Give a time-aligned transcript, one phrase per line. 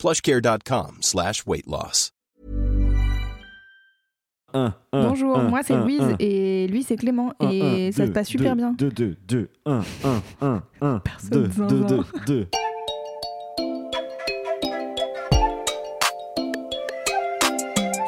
[0.00, 2.12] plushcare.com slash weight loss.
[4.92, 8.02] Bonjour, un, moi c'est un, Louise un, et lui c'est Clément un, et un, ça
[8.02, 8.72] se deux, passe super deux, bien.
[8.76, 12.04] 2, 2, 2, 1, 1, 1, 1, Personne 2, 2, zinzin.
[12.26, 12.48] 2, 2.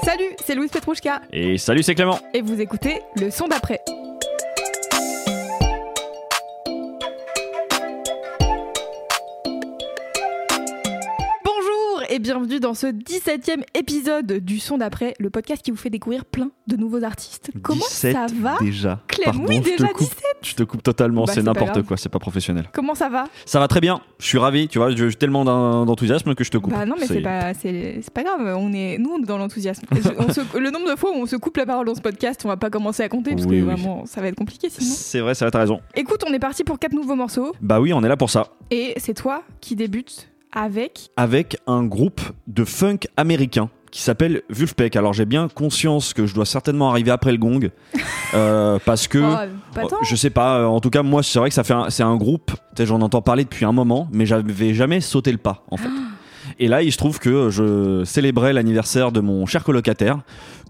[0.02, 2.18] Salut, c'est Louise Petrouchka Et salut, c'est Clément.
[2.34, 3.80] et vous écoutez le son d'après.
[12.14, 16.26] Et bienvenue dans ce 17e épisode du son d'après, le podcast qui vous fait découvrir
[16.26, 17.50] plein de nouveaux artistes.
[17.62, 20.62] Comment 17 ça va déjà Clem, Pardon, oui, je te déjà coupe, 17 Je te
[20.62, 22.68] coupe totalement, Bah, c'est n'importe quoi, c'est pas professionnel.
[22.74, 25.86] Comment ça va Ça va très bien, je suis ravi, tu vois, j'ai tellement d'en-
[25.86, 26.74] d'enthousiasme que je te coupe.
[26.74, 27.52] Bah non, mais c'est pas,
[28.12, 28.56] pas grave.
[28.58, 29.86] On est, nous, on est dans l'enthousiasme.
[30.54, 32.58] Le nombre de fois où on se coupe la parole dans ce podcast, on va
[32.58, 33.74] pas commencer à compter parce Oui, que oui.
[33.74, 34.90] vraiment, ça va être compliqué sinon.
[34.94, 35.80] C'est vrai, ça va, t'as raison.
[35.94, 38.48] Écoute, on est parti pour quatre nouveaux morceaux Bah oui, on est là pour ça.
[38.70, 41.10] et c'est toi qui débutes avec.
[41.16, 44.96] Avec un groupe de funk américain qui s'appelle Vulfpeck.
[44.96, 47.70] Alors j'ai bien conscience que je dois certainement arriver après le gong.
[48.34, 49.18] euh, parce que...
[49.18, 50.02] Oh, pas tant.
[50.02, 52.16] Je sais pas, euh, en tout cas moi c'est vrai que ça fait c'est un
[52.16, 55.90] groupe, j'en entends parler depuis un moment, mais j'avais jamais sauté le pas en fait.
[56.58, 60.20] Et là il se trouve que je célébrais l'anniversaire de mon cher colocataire,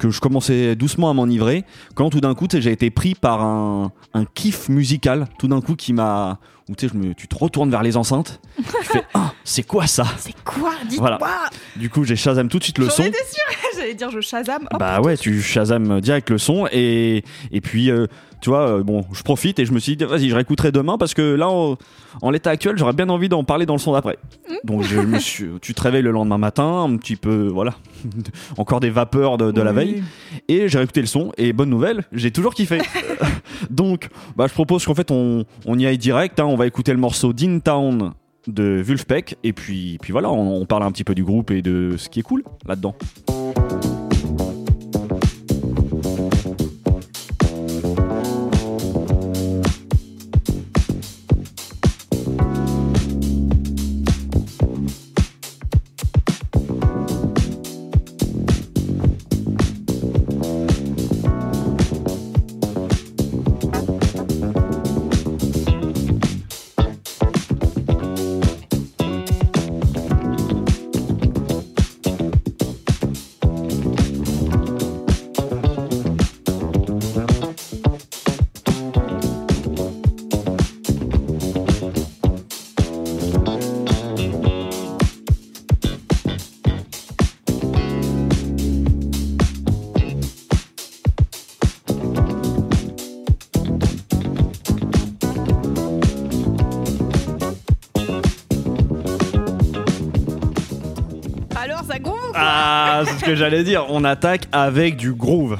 [0.00, 3.92] que je commençais doucement à m'enivrer, quand tout d'un coup j'ai été pris par un,
[4.14, 6.40] un kiff musical, tout d'un coup qui m'a...
[6.68, 9.62] où tu sais, je me- tu te retournes vers les enceintes, tu fais ah c'est
[9.64, 10.04] quoi ça?
[10.18, 10.72] C'est quoi?
[10.88, 11.50] Dites-moi Voilà.
[11.76, 13.02] Du coup j'ai Shazam tout de suite le son.
[13.02, 14.68] étais sûre J'allais dire je Shazam.
[14.70, 14.78] Hop.
[14.78, 18.06] Bah ouais, tu Shazam direct le son et et puis euh,
[18.42, 20.98] tu vois euh, bon, je profite et je me suis dit vas-y, je réécouterai demain
[20.98, 21.78] parce que là en,
[22.20, 24.18] en l'état actuel, j'aurais bien envie d'en parler dans le son d'après.
[24.64, 27.74] Donc je me suis tu te réveilles le lendemain matin, un petit peu voilà,
[28.58, 30.02] encore des vapeurs de, de la veille
[30.48, 32.78] et j'ai réécouté le son et bonne nouvelle, j'ai toujours kiffé.
[33.70, 36.92] Donc bah je propose qu'en fait on on y aille direct, hein, on va écouter
[36.92, 38.12] le morceau d'In Town
[38.48, 41.62] de Vulfpeck et puis puis voilà, on, on parle un petit peu du groupe et
[41.62, 42.96] de ce qui est cool là-dedans.
[103.32, 103.86] Que j'allais dire.
[103.88, 105.58] On attaque avec du groove.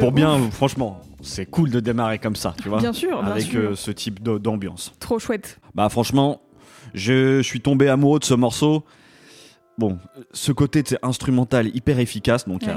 [0.00, 2.78] Pour bien, franchement, c'est cool de démarrer comme ça, tu vois.
[2.80, 3.60] Bien sûr, bien Avec sûr.
[3.70, 4.92] euh, ce type de- d'ambiance.
[5.00, 5.58] Trop chouette.
[5.74, 6.42] Bah, franchement,
[6.94, 8.84] je suis tombé amoureux de ce morceau.
[9.78, 9.98] Bon,
[10.32, 12.74] ce côté tu sais, instrumental hyper efficace, donc Ouais.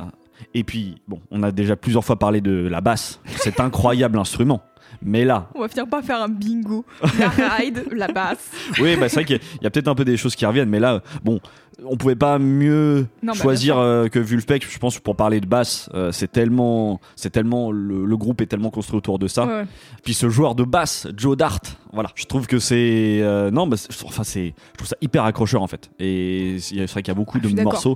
[0.55, 3.19] Et puis, bon, on a déjà plusieurs fois parlé de la basse.
[3.37, 4.61] C'est incroyable instrument.
[5.03, 6.85] Mais là, On va finir par faire un bingo.
[7.19, 8.51] La ride, la basse.
[8.79, 10.79] oui, bah, c'est vrai qu'il y a- peut-être un peu des choses qui reviennent, mais
[10.79, 11.39] là, bon,
[11.83, 14.63] on pouvait pas mieux Non, bah, choisir euh, que Vulfpeck.
[14.69, 18.45] Je pense pour parler de basse, euh, c'est tellement, c'est tellement le, le groupe est
[18.45, 19.45] tellement construit autour de ça.
[19.47, 19.65] Ouais.
[20.03, 21.59] Puis ce joueur de basse, Joe Dart,
[21.93, 25.63] voilà, je trouve que c'est, euh, non, bah, enfin c'est, je trouve ça hyper accrocheur
[25.63, 25.89] en fait.
[25.99, 27.95] Et c'est vrai qu'il y a beaucoup Ah, de morceaux.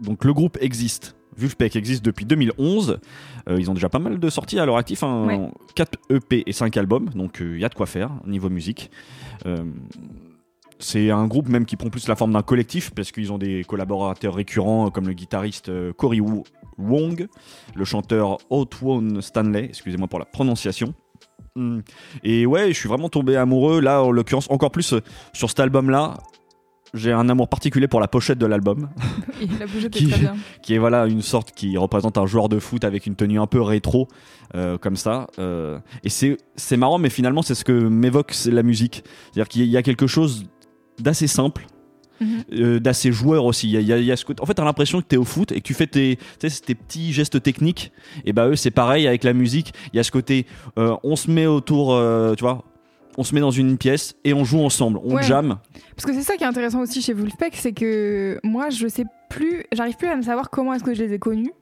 [0.00, 1.16] Donc le groupe existe.
[1.36, 2.98] Vulfpeck existe depuis 2011.
[3.48, 5.50] Euh, ils ont déjà pas mal de sorties à leur actif, hein, Ouais.
[5.74, 8.90] 4 EP et 5 albums, donc il y a de quoi faire niveau musique.
[9.46, 9.64] Euh,
[10.78, 13.64] c'est un groupe même qui prend plus la forme d'un collectif parce qu'ils ont des
[13.64, 16.20] collaborateurs récurrents euh, comme le guitariste euh, Cory
[16.78, 17.26] Wong,
[17.74, 20.94] le chanteur Outwon Stanley, excusez-moi pour la prononciation.
[21.56, 21.80] Hmm.
[22.24, 25.00] Et ouais, je suis vraiment tombé amoureux là, en l'occurrence, encore plus euh,
[25.32, 26.14] sur cet album-là.
[26.94, 28.88] J'ai un amour particulier pour la pochette de l'album,
[29.60, 30.36] la bougeette Qui- est très bien.
[30.62, 33.46] qui est voilà une sorte qui représente un joueur de foot avec une tenue un
[33.48, 34.06] peu rétro,
[34.54, 35.26] euh, comme ça.
[35.38, 39.02] euh, et c'est marrant, mais finalement c'est ce que m'évoque la musique.
[39.32, 40.44] C'est-à-dire qu'il y a quelque chose
[41.00, 41.66] d'assez simple,
[42.52, 43.66] euh, d'assez joueur aussi.
[43.68, 45.24] Il y a, il y a- ce côté- En fait, t'as l'impression que t'es au
[45.24, 47.90] foot et que tu fais tes, tu sais, tes petits gestes techniques.
[48.24, 49.72] Et bah eux, c'est pareil avec la musique.
[49.92, 50.46] Il y a ce côté,
[50.78, 52.62] euh, on se met autour, euh, tu vois,
[53.16, 55.22] on se met dans une pièce et on joue ensemble, on Ouais.
[55.22, 55.58] jam.
[55.96, 59.04] Parce que c'est ça qui est intéressant aussi chez Wolfpack, c'est que moi, je sais
[59.30, 61.52] plus, j'arrive plus à me savoir comment est-ce que je les ai connus,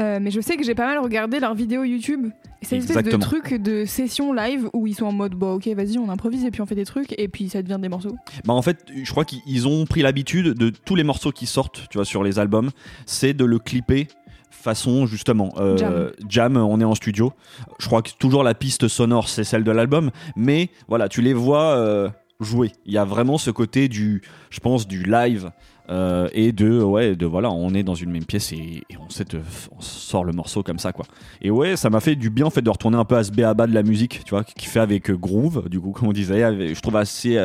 [0.00, 2.26] Euh, mais je sais que j'ai pas mal regardé leurs vidéos YouTube.
[2.60, 5.66] C'est une espèce de truc de session live où ils sont en mode, bon, ok,
[5.68, 8.14] vas-y, on improvise et puis on fait des trucs et puis ça devient des morceaux.
[8.44, 11.86] Bah en fait, je crois qu'ils ont pris l'habitude de tous les morceaux qui sortent,
[11.90, 12.70] tu vois, sur les albums,
[13.06, 14.08] c'est de le clipper
[14.56, 16.10] façon justement euh, Jam.
[16.28, 17.32] jam, on est en studio.
[17.78, 21.34] Je crois que toujours la piste sonore c'est celle de l'album, mais voilà, tu les
[21.34, 22.08] vois euh,
[22.40, 22.72] jouer.
[22.84, 25.50] Il y a vraiment ce côté du, je pense, du live.
[25.88, 29.08] euh, et de ouais de voilà on est dans une même pièce et, et on,
[29.08, 29.36] sait te-
[29.70, 31.04] on sort le morceau comme ça quoi
[31.40, 33.30] et ouais ça m'a fait du bien en fait de retourner un peu à ce
[33.30, 36.42] béaba de la musique tu vois qui fait avec groove du coup comme on disait
[36.42, 37.38] avec- je trouve assez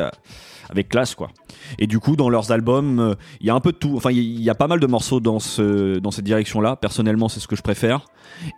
[0.70, 1.30] avec classe quoi.
[1.78, 3.94] Et du coup dans leurs albums euh, il y a un peu de tout.
[3.96, 7.28] Enfin il y, a pas mal de morceaux dans ce dans cette direction là personnellement
[7.28, 8.06] c'est ce que je préfère.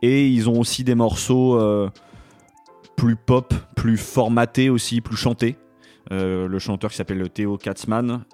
[0.02, 1.88] Et ils ont aussi des morceaux euh,
[2.96, 5.56] plus pop plus formatés aussi plus chantés.
[6.12, 8.24] Euh, le chanteur qui s'appelle Théo Katzmann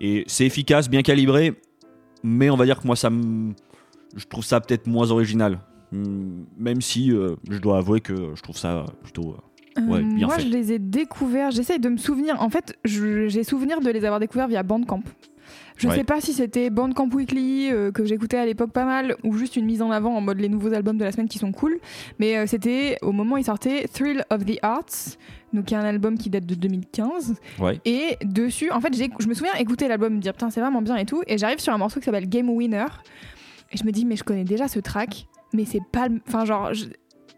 [0.00, 1.60] et c'est efficace bien calibré
[2.22, 3.10] mais on va dire que moi ça
[4.16, 5.60] je trouve ça peut-être moins original.
[6.56, 9.36] Même si je dois avouer que je trouve ça plutôt
[9.78, 10.42] Ouais, bien moi, fait.
[10.42, 12.40] je les ai découverts, j'essaye de me souvenir.
[12.42, 15.02] En fait, j'ai souvenir de les avoir découverts via Bandcamp.
[15.76, 15.96] Je Ouais.
[15.96, 19.56] sais pas si c'était Bandcamp Weekly euh, que j'écoutais à l'époque pas mal ou juste
[19.56, 21.80] une mise en avant en mode les nouveaux albums de la semaine qui sont cool.
[22.18, 25.16] Mais euh, c'était au moment où il sortait Thrill of the Arts,
[25.52, 27.34] donc qui est un album qui date de 2015.
[27.58, 30.82] ouais Et dessus, en fait, je me souviens écouter l'album, me dire putain, c'est vraiment
[30.82, 31.22] bien et tout.
[31.26, 32.86] Et j'arrive sur un morceau qui s'appelle Game Winner.
[33.72, 36.06] Et je me dis, mais je connais déjà ce track, mais c'est pas.
[36.08, 36.84] le- Enfin, genre, je-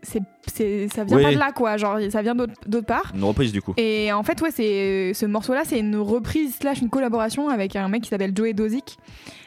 [0.04, 1.22] c'est, c'est, ça vient Oui.
[1.24, 1.76] pas de là, quoi.
[1.76, 3.12] Genre, ça vient d'autre, d'autre part.
[3.14, 6.80] une reprise du coup Et en fait, ouais, c'est, ce morceau-là, c'est une reprise slash
[6.80, 8.98] une collaboration avec un mec qui s'appelle Joey Dozick.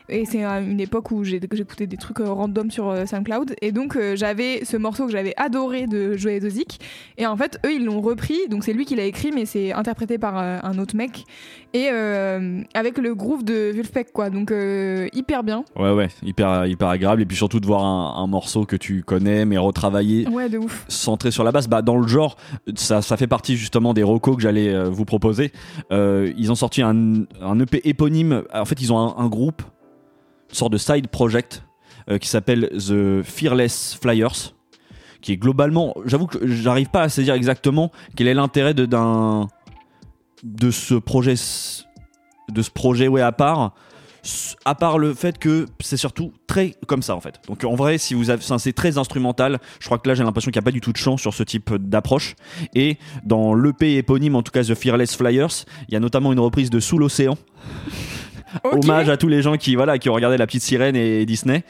[0.10, 3.56] Et c'est une époque où j'écoutais des trucs euh, random sur euh, SoundCloud.
[3.62, 6.80] Et donc, euh, j'avais ce morceau que j'avais adoré de Joey Dozick.
[7.18, 8.48] Et en fait, eux, ils l'ont repris.
[8.50, 11.26] Donc, c'est lui qui l'a écrit, mais c'est interprété par un autre mec.
[11.74, 14.30] Et euh, avec le groove de Vulfpeck, quoi.
[14.30, 15.66] Donc, euh, hyper bien.
[15.76, 17.22] Ouais, ouais, hyper, hyper agréable.
[17.22, 20.58] Et puis surtout de voir un, un morceau que tu connais, mais retravaillé, Ouais, de
[20.58, 20.86] ouf.
[20.88, 21.68] centré sur la basse.
[21.68, 22.38] Bah, dans le genre,
[22.76, 25.52] ça, ça fait partie justement des recos que j'allais vous proposer.
[25.92, 28.44] Euh, ils ont sorti un, un EP éponyme.
[28.54, 29.62] En fait, ils ont un, un groupe,
[30.52, 31.64] sorte de side project,
[32.10, 34.54] euh, qui s'appelle The Fearless Flyers.
[35.22, 39.48] Qui est globalement, j'avoue que j'arrive pas à saisir exactement quel est l'intérêt de, d'un,
[40.44, 41.34] de ce projet,
[42.50, 43.74] de ce projet ouais, à part.
[44.66, 47.40] À part le fait que c'est surtout très comme ça en fait.
[47.48, 49.60] Donc en vrai, si vous avez, c'est très instrumental.
[49.80, 51.34] Je crois que là j'ai l'impression qu'il n'y a pas du tout de chance sur
[51.34, 52.36] ce type d'approche.
[52.76, 56.40] Et dans l'EP éponyme, en tout cas The Fearless Flyers, il y a notamment une
[56.40, 57.38] reprise de Sous l'océan.
[58.64, 61.64] Hommage à tous les gens qui voilà qui ont regardé La Petite Sirène et Disney.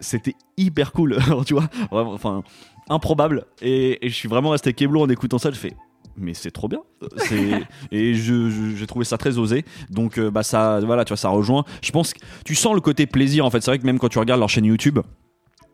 [0.00, 1.68] C'était hyper cool, tu vois.
[1.90, 2.42] Vraiment, enfin
[2.88, 3.46] improbable.
[3.62, 5.50] Et, et je suis vraiment resté keblo en écoutant ça.
[5.50, 5.74] Je fais
[6.16, 6.80] mais c'est trop bien.
[7.92, 9.64] Et j'ai trouvé ça très osé.
[9.90, 11.64] Donc euh, bah ça, voilà, tu vois, ça rejoint.
[11.82, 13.60] Je pense que tu sens le côté plaisir en fait.
[13.60, 14.98] C'est vrai que même quand tu regardes leur chaîne YouTube,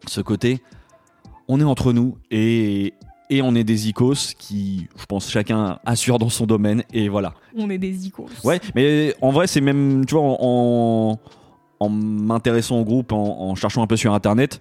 [0.06, 0.60] ce côté,
[1.48, 2.94] on est entre nous et
[3.30, 7.34] et on est des icos qui, je pense, chacun assure dans son domaine et voilà.
[7.56, 8.26] On est des icônes.
[8.44, 11.18] Ouais, mais en vrai, c'est même, tu vois, en,
[11.90, 14.60] m'intéressant au groupe, en, en cherchant un peu sur internet,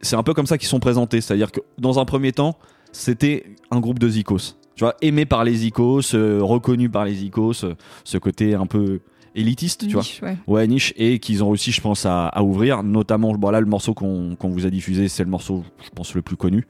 [0.00, 1.20] c'est un peu comme ça qu'ils sont présentés.
[1.20, 2.56] C'est-à-dire que dans un premier temps,
[2.92, 4.56] c'était un groupe de zikos.
[4.74, 7.74] Tu vois, aimé par les zikos, euh, reconnu par les zikos, euh,
[8.04, 9.00] ce côté un peu
[9.34, 10.02] élitiste, tu vois.
[10.02, 10.36] Niche, ouais.
[10.46, 12.82] Ouais, niche, et qu'ils ont réussi, je pense, à, à ouvrir.
[12.82, 16.14] Notamment, bon, là, le morceau qu'on qu'on vous a diffusé, c'est le morceau, je pense,
[16.14, 16.66] le plus connu.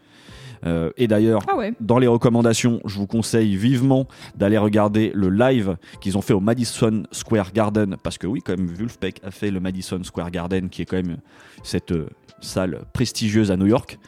[0.67, 1.73] Euh, et d'ailleurs, Ah ouais.
[1.81, 6.40] dans les recommandations, je vous conseille vivement d'aller regarder le live qu'ils ont fait au
[6.40, 7.97] Madison Square Garden.
[8.02, 10.97] Parce que oui, quand même, Wolfpack a fait le Madison Square Garden, qui est quand
[10.97, 11.17] même
[11.62, 12.09] cette euh,
[12.40, 13.99] salle prestigieuse à New York.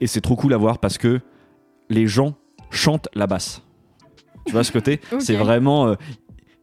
[0.00, 1.20] Et c'est trop cool à voir parce que
[1.88, 2.34] les gens
[2.70, 3.62] chantent la basse.
[4.44, 5.00] Tu vois ce côté.
[5.18, 5.88] C'est vraiment...
[5.88, 5.94] euh,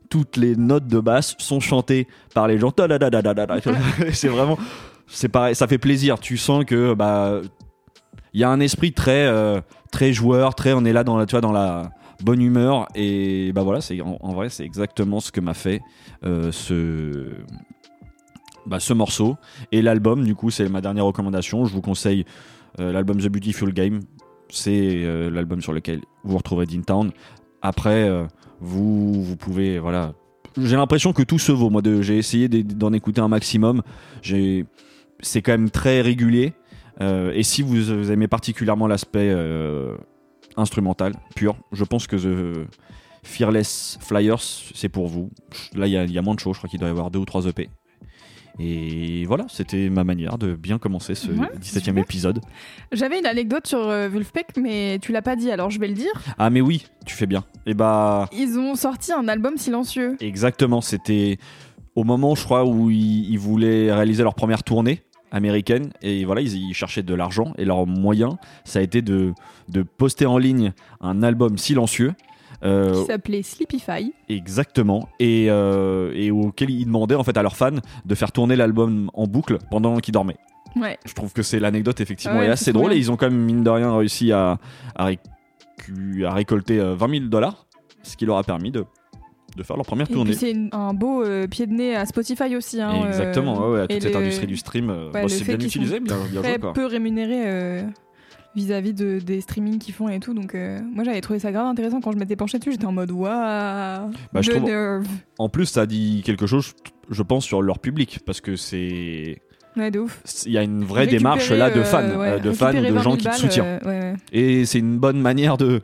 [0.09, 2.71] toutes les notes de basse sont chantées par les gens.
[4.11, 4.59] C'est vraiment...
[5.07, 6.19] C'est pareil, ça fait plaisir.
[6.19, 6.93] Tu sens que...
[6.93, 7.41] bah
[8.33, 9.61] il y a un esprit très euh,
[9.91, 11.91] très joueur, très on est là dans la tu vois dans la
[12.23, 12.87] bonne humeur.
[12.95, 15.81] Et bah voilà c'est en, vrai c'est exactement ce que m'a fait
[16.25, 17.29] euh, ce
[18.65, 19.37] bah, ce morceau.
[19.71, 21.65] Et l'album du coup c'est ma dernière recommandation.
[21.65, 22.25] Je vous conseille
[22.79, 23.99] euh, l'album The Beautiful Game.
[24.49, 27.11] C'est l'album sur lequel vous retrouverez Dean Town.
[27.63, 28.07] Après
[28.59, 30.13] vous vous pouvez voilà.
[30.61, 31.71] J'ai l'impression que tout se vaut.
[31.71, 33.81] Moi j'ai essayé d'e- d'en écouter un maximum.
[34.21, 36.53] C'est quand même très régulier
[36.99, 39.95] et si vous, vous aimez particulièrement l'aspect euh,
[40.57, 42.67] instrumental pur, je pense que The
[43.23, 44.41] Fearless Flyers,
[44.75, 45.29] c'est pour vous.
[45.75, 46.91] Là, il y, a- il y a moins de choses, je crois qu'il doit y
[46.91, 47.69] avoir deux ou trois EP.
[48.59, 51.97] Et voilà, c'était ma manière de bien commencer ce Ouais, 17e super.
[52.03, 52.39] épisode.
[52.91, 55.95] J'avais une anecdote sur euh, Wolfpack, mais tu l'as pas dit, alors je vais le
[55.95, 56.11] dire.
[56.37, 57.43] Ah, mais oui, tu fais bien.
[57.65, 58.29] Et bah.
[58.31, 60.17] Ils ont sorti un album silencieux.
[60.19, 61.39] Exactement, c'était
[61.95, 65.01] au moment, je crois, où ils, ils voulaient réaliser leur première tournée
[65.33, 69.33] américaine et voilà, ils, ils cherchaient de l'argent et leur moyen, ça a été de,
[69.67, 70.71] de poster en ligne
[71.01, 72.13] un album silencieux.
[72.63, 74.13] euh, qui s'appelait Sleepify.
[74.29, 77.71] exactement et, euh, et auquel ils demandaient en fait à leurs fans
[78.05, 80.37] de faire tourner l'album en boucle pendant qu'ils dormaient.
[80.77, 80.97] Ouais.
[81.05, 82.95] Je trouve que c'est l'anecdote effectivement Ouais, est assez drôle bien.
[82.97, 84.57] et ils ont quand même mine de rien réussi à,
[84.95, 87.65] à, récu- à récolter euh, 20 000 dollars,
[88.01, 88.85] ce qui leur a permis de,
[89.55, 90.33] de faire leur première Et tournée.
[90.33, 92.81] c'est un beau euh, pied de nez à Spotify aussi.
[92.81, 95.21] hein, Exactement, euh, ouais, ouais, et toute cette le- industrie du stream, euh, ouais, bon,
[95.23, 97.83] le c'est fait bien utilisé, bien, bien Très joué peu rémunérés euh,
[98.55, 100.33] vis-à-vis de, des streamings qu'ils font et tout.
[100.33, 102.71] Donc euh, moi j'avais trouvé ça grave intéressant quand je m'étais penchée dessus.
[102.71, 105.05] J'étais en mode waouh, Bah, nerve.
[105.39, 106.73] En plus, ça dit quelque chose,
[107.09, 109.39] je pense, sur leur public, parce que c'est.
[109.75, 110.21] Ouais, de ouf.
[110.45, 112.73] Il y a une vraie Récupérer, démarche là de euh, fans, ouais, euh, de fans,
[112.73, 113.79] de 20 gens 000 qui te soutiennent.
[113.83, 114.13] euh, ouais.
[114.31, 115.81] Et c'est une bonne manière de,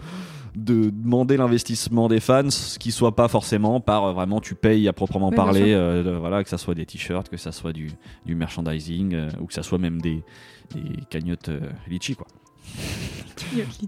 [0.56, 4.88] de demander l'investissement des fans, ce qui soit pas forcément par euh, vraiment tu payes
[4.88, 7.92] à proprement parler, euh, voilà, que ça soit des t-shirts, que ça soit du,
[8.26, 10.24] du merchandising, euh, ou que ça soit même des,
[10.74, 11.50] des cagnottes
[11.88, 12.28] litchi quoi.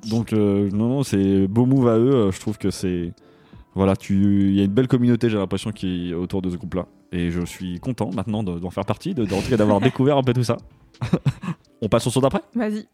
[0.09, 2.31] Donc non, non, c'est beau move à eux.
[2.31, 3.13] Je trouve que c'est
[3.73, 5.29] voilà, tu, il y a une belle communauté.
[5.29, 8.69] J'ai l'impression qui est autour de ce groupe-là, et je suis content maintenant de- d'en
[8.69, 9.25] faire partie, de,
[9.55, 10.57] d'avoir découvert un peu tout ça.
[11.81, 12.41] On passe au son d'après?
[12.55, 12.85] Vas-y.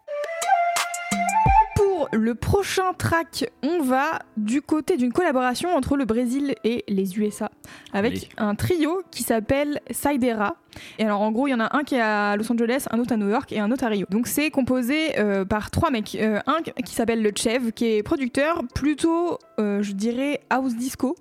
[2.12, 7.18] Pour le prochain track, on va du côté d'une collaboration entre le Brésil et les
[7.20, 7.52] USA
[7.94, 8.30] avec Allez.
[8.38, 10.56] un trio qui s'appelle Sidera.
[11.00, 13.00] Et alors en gros, il y en a un qui est à Los Angeles, un
[13.00, 14.06] autre à New York et un autre à Rio.
[14.10, 16.16] Donc c'est composé euh, par trois mecs.
[16.16, 21.16] Euh, un qui s'appelle le Chev, qui est producteur plutôt, euh, je dirais, house disco.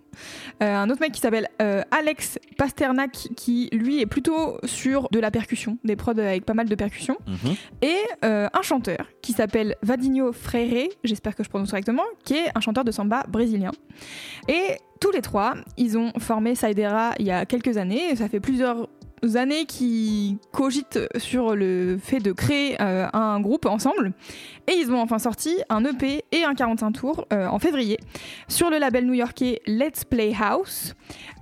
[0.61, 1.47] Un autre mec qui s'appelle
[1.91, 6.71] Alex Pasternak, qui lui est plutôt sur de la percussion, des prods avec pas mal
[6.71, 7.19] de percussions
[7.83, 12.51] et euh, un chanteur qui s'appelle Vadinho Freire, j'espère que je prononce correctement, qui est
[12.55, 13.73] un chanteur de samba brésilien.
[14.49, 18.29] Et tous les trois, ils ont formé Saidera il y a quelques années, et ça
[18.29, 18.89] fait plusieurs
[19.35, 24.13] années qu'ils cogitent sur le fait de créer euh, un groupe ensemble.
[24.69, 27.99] Et ils ont enfin sorti un EP et un 45 tours euh, en février
[28.49, 30.95] sur le label new-yorkais Let's Play House.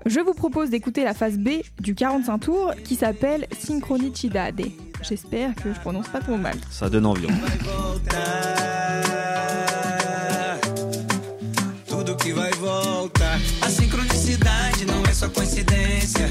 [0.07, 4.61] Je vous propose d'écouter la phase B du 45 tours qui s'appelle Synchronicidade.
[5.03, 6.57] J'espère que je prononce pas trop mal.
[6.71, 7.27] Ça donne envie.
[7.29, 7.35] hein.
[11.87, 13.39] Tudo que vai voltar.
[13.63, 16.29] A sincronicidade não é só coincidência.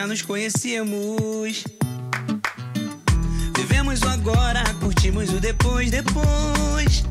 [0.00, 1.62] Já nos conhecemos.
[3.54, 7.04] Vivemos o agora, curtimos o depois, depois.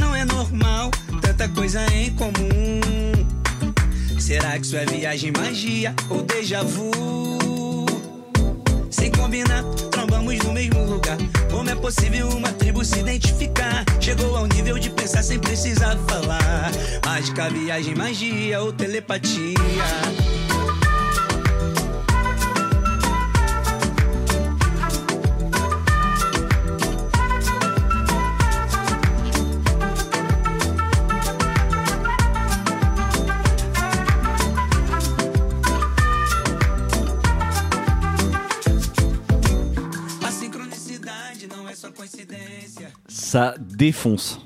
[0.00, 2.80] Não é normal, tanta coisa em comum.
[4.18, 6.90] Será que isso é viagem, magia ou déjà vu?
[8.90, 9.62] Sem combinar,
[9.92, 11.18] trombamos no mesmo lugar.
[11.52, 13.84] Como é possível uma tribo se identificar?
[14.00, 16.72] Chegou ao nível de pensar sem precisar falar.
[17.06, 19.54] Mágica, viagem, magia ou telepatia.
[43.32, 44.44] Ça défonce.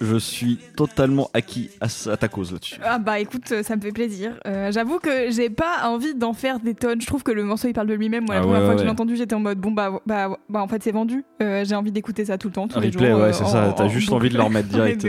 [0.00, 2.76] Je suis totalement acquis à, à ta cause là-dessus.
[2.84, 4.38] Ah bah écoute, euh, ça me fait plaisir.
[4.46, 7.00] Euh, J'avoue que j'ai pas envie d'en faire des tonnes.
[7.00, 8.24] Je trouve que le morceau il parle de lui-même.
[8.26, 8.92] Moi, la Ah première ouais, fois ouais, que je l'ai ouais.
[8.92, 11.24] entendu, j'étais en mode bon bah, bah, bah en fait c'est vendu.
[11.42, 13.18] Euh, j'ai envie d'écouter ça tout le temps, tous les replay, jours.
[13.18, 13.74] ouais, euh, c'est en- ça.
[13.76, 14.16] T'as en juste boucle.
[14.20, 15.04] envie de le remettre Ouais, direct.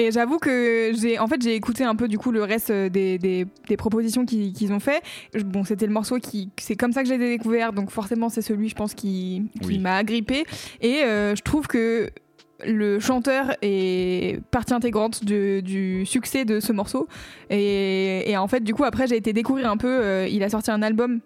[0.00, 2.88] Et j'avoue que j'ai, en fait, j'ai écouté un peu du coup le reste euh,
[2.88, 5.02] des, des, des propositions qu'ils ont fait.
[5.44, 8.68] Bon, c'était le morceau qui, c'est comme ça que j'ai découvert, donc forcément c'est celui,
[8.68, 9.78] je pense, qui, qui Oui.
[9.80, 10.44] m'a agrippé.
[10.80, 12.10] Et euh, je trouve que
[12.64, 17.08] le chanteur est partie intégrante de- du succès de ce morceau.
[17.50, 19.88] Et, et en fait, du coup, après, j'ai été découvrir un peu.
[20.00, 21.20] euh, il a sorti un album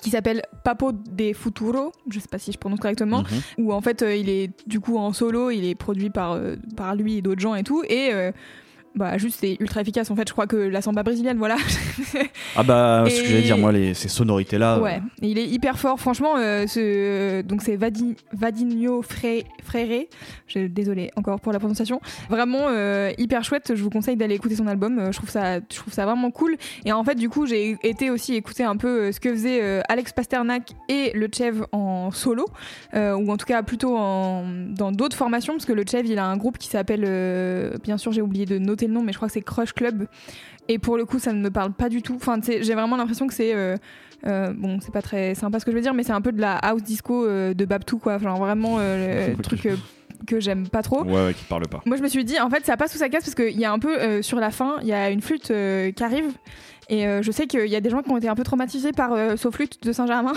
[0.00, 3.64] qui s'appelle Papo de Futuro, je sais pas si je prononce correctement, Mhm.
[3.66, 6.56] où en fait euh, il est du coup en solo, il est produit par, euh,
[6.76, 7.82] par lui et d'autres gens et tout.
[7.88, 8.30] Et euh,
[8.96, 10.10] bah juste c'est ultra efficace.
[10.10, 11.56] En fait je crois que la samba brésilienne voilà.
[12.56, 14.80] Ah bah, ce que j'allais dire, moi, les, ces sonorités-là.
[14.80, 16.00] ouais Et il est hyper fort.
[16.00, 20.04] Franchement euh, ce donc c'est Vadi, Vadinho Fre- Freire.
[20.46, 22.00] Je désolé encore pour la prononciation.
[22.30, 23.72] Vraiment euh, hyper chouette.
[23.74, 24.98] Je vous conseille d'aller écouter son album.
[24.98, 26.56] Euh, je trouve ça je trouve ça vraiment cool.
[26.84, 29.60] Et en fait du coup j'ai été aussi écouter un peu euh, ce que faisait
[29.62, 32.46] euh, Alex Pasternak et le Chev en solo
[32.94, 36.18] euh, ou en tout cas plutôt en, dans d'autres formations parce que le Chev il
[36.18, 39.12] a un groupe qui s'appelle euh, bien sûr j'ai oublié de noter le nom mais
[39.12, 40.06] je crois que c'est Crush Club
[40.68, 43.26] et pour le coup ça ne me parle pas du tout enfin j'ai vraiment l'impression
[43.26, 43.76] que c'est euh,
[44.26, 46.32] euh, bon c'est pas très sympa ce que je veux dire mais c'est un peu
[46.32, 49.68] de la house disco euh, de Babtou quoi genre vraiment le truc
[50.26, 51.82] que j'aime pas trop Ouais, ouais, qui parle pas.
[51.84, 53.64] moi, je me suis dit, en fait, ça passe sous sa casse parce qu'il y
[53.64, 56.32] a un peu euh, sur la fin, il y a une flûte euh, qui arrive.
[56.88, 58.92] Et euh, je sais qu'il y a des gens qui ont été un peu traumatisés
[58.92, 60.32] par ce flûte de Saint-Germain.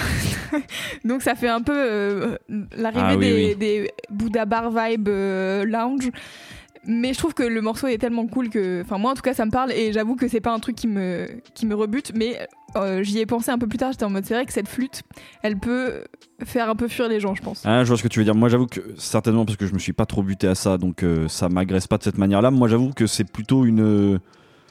[1.05, 2.37] Donc ça fait un peu
[2.75, 3.55] l'arrivée Ah oui, des, oui.
[3.55, 6.09] des Bouddha Bar vibe lounge.
[6.85, 9.33] Mais je trouve que le morceau est tellement cool que, enfin moi en tout cas
[9.33, 12.13] ça me parle et j'avoue que c'est pas un truc qui me qui me rebute,
[12.15, 12.39] mais
[12.77, 13.91] euh, j'y ai pensé un peu plus tard.
[13.91, 15.03] J'étais en mode c'est vrai que cette flûte,
[15.43, 16.03] elle peut
[16.43, 17.63] faire un peu fuir les gens, je pense.
[17.65, 18.33] Ah, je vois ce que tu veux dire.
[18.35, 21.03] Moi, j'avoue que certainement parce que je me suis pas trop buté à ça, donc
[21.03, 22.49] euh, ça m'agresse pas de cette manière-là.
[22.49, 24.19] Moi, j'avoue que c'est plutôt une.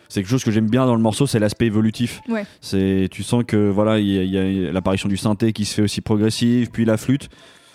[0.09, 2.23] C'est quelque chose que j'aime bien dans le morceau, c'est l'aspect évolutif.
[2.31, 2.47] Ouais.
[2.62, 6.00] C'est, tu sens que voilà, il y, a- l'apparition du synthé qui se fait aussi
[6.00, 7.29] progressive, puis la flûte.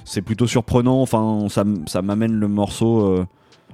[0.05, 1.01] C'est plutôt surprenant.
[1.03, 3.25] Enfin, ça, ça m'amène le morceau euh,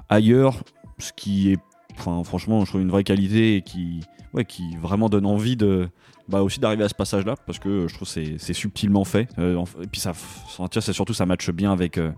[0.09, 0.63] ailleurs,
[0.97, 1.57] ce qui est,
[1.97, 4.01] enfin, franchement, je trouve une vraie qualité et qui,
[4.33, 5.89] ouais, qui vraiment donne envie de,
[6.27, 9.27] bah aussi d'arriver à ce passage-là parce que je trouve que c'est, c'est subtilement fait.
[9.39, 10.13] Euh, et puis ça,
[10.71, 11.97] c'est surtout ça matche bien avec.
[11.97, 12.11] euh,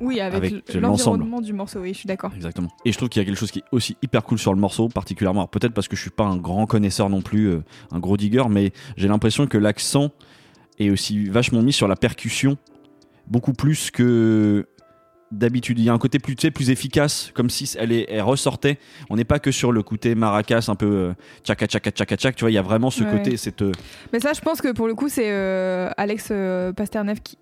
[0.00, 2.32] Oui, avec, l'environnement du morceau, oui, je suis d'accord.
[2.34, 2.68] Exactement.
[2.84, 4.60] Et je trouve qu'il y a quelque chose qui est aussi hyper cool sur le
[4.60, 5.40] morceau, particulièrement.
[5.40, 8.16] alors Peut-être parce que je suis pas un grand connaisseur non plus, euh, un gros
[8.16, 10.10] digger, mais j'ai l'impression que l'accent
[10.78, 12.58] est aussi vachement mis sur la percussion,
[13.28, 14.66] beaucoup plus que
[15.32, 15.78] d'habitude.
[15.78, 18.22] Il y a un côté plus, tu sais, plus efficace, comme si elle, est, elle
[18.22, 18.78] ressortait.
[19.10, 21.12] On n'est pas que sur le côté maracas, un peu euh,
[21.44, 22.36] tchaka tchaka tchaka tchak.
[22.36, 23.10] Tu vois, il y a vraiment ce Ouais.
[23.10, 23.62] côté, cette.
[23.62, 23.72] euh,
[24.12, 26.32] Mais ça, je pense que pour le coup, c'est euh, Alex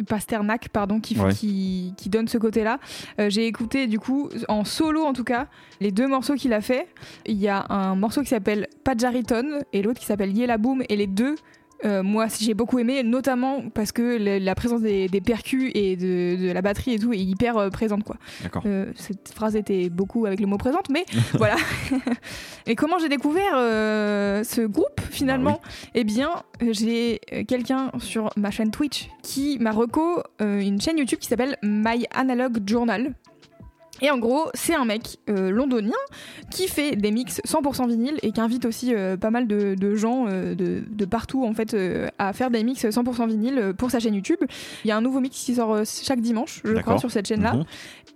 [0.07, 1.33] Pasternak, pardon, qui, Ouais.
[1.33, 2.79] qui, qui donne ce côté-là.
[3.29, 5.47] J'ai écouté, du coup, en solo en tout cas,
[5.81, 6.87] les deux morceaux qu'il a fait.
[7.27, 10.83] Il y a un morceau qui s'appelle Pajariton et l'autre qui s'appelle Yela Boom.
[10.89, 11.37] Et les deux,
[11.85, 15.97] euh, moi, j'ai beaucoup aimé, notamment parce que le- la présence des, des percus et
[15.97, 18.17] de, de la batterie et tout est hyper euh, présente, quoi.
[18.67, 21.05] Euh, cette phrase était beaucoup avec le mot présente, mais
[21.35, 21.57] voilà.
[22.67, 25.61] Et comment j'ai découvert ce groupe finalement?
[25.95, 26.31] Eh bien,
[26.71, 32.07] j'ai quelqu'un sur ma chaîne Twitch qui m'a reco une chaîne YouTube qui s'appelle My
[32.15, 33.15] Analog Journal.
[34.01, 35.93] Et en gros, c'est un mec euh, londonien
[36.51, 39.95] qui fait des mix 100% vinyle et qui invite aussi euh, pas mal de, de
[39.95, 41.77] gens euh, de, de partout en fait
[42.19, 44.39] à faire des mix 100% vinyle pour sa chaîne YouTube.
[44.85, 47.55] Il y a un nouveau mix qui sort chaque dimanche, je crois, sur cette chaîne-là.
[47.55, 47.65] Mhm.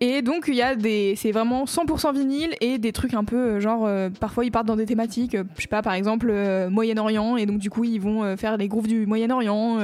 [0.01, 3.59] Et donc il y a des, c'est vraiment 100% vinyle et des trucs un peu
[3.59, 3.89] genre
[4.21, 6.33] parfois ils partent dans des thématiques, je sais pas par exemple
[6.71, 9.79] Moyen-Orient et donc du coup ils vont faire les grooves du Moyen-Orient,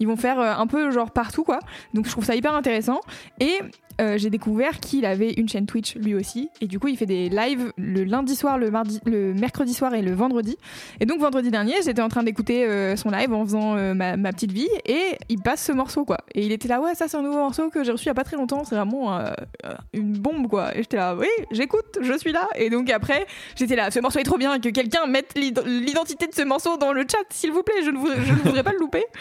[0.00, 1.58] ils vont faire un peu genre partout quoi.
[1.92, 3.00] Donc je trouve ça hyper intéressant
[3.40, 3.58] et
[4.00, 7.06] euh, j'ai découvert qu'il avait une chaîne Twitch lui aussi et du coup il fait
[7.06, 10.56] des lives le lundi soir, le mardi, le mercredi soir et le vendredi.
[11.00, 14.16] Et donc vendredi dernier j'étais en train d'écouter euh, son live en faisant euh, ma,
[14.32, 16.18] petite vie et il passe ce morceau quoi.
[16.34, 18.10] Et il était là ouais ça c'est un nouveau morceau que j'ai reçu il y
[18.10, 19.18] a pas très longtemps, c'est vraiment
[19.92, 20.76] une bombe quoi.
[20.76, 22.48] Et j'étais là oui j'écoute, je suis là.
[22.56, 26.26] Et donc après j'étais là ce morceau est trop bien que quelqu'un mette l'id- l'identité
[26.26, 29.04] de ce morceau dans le chat s'il vous plaît, je ne voudrais pas le louper.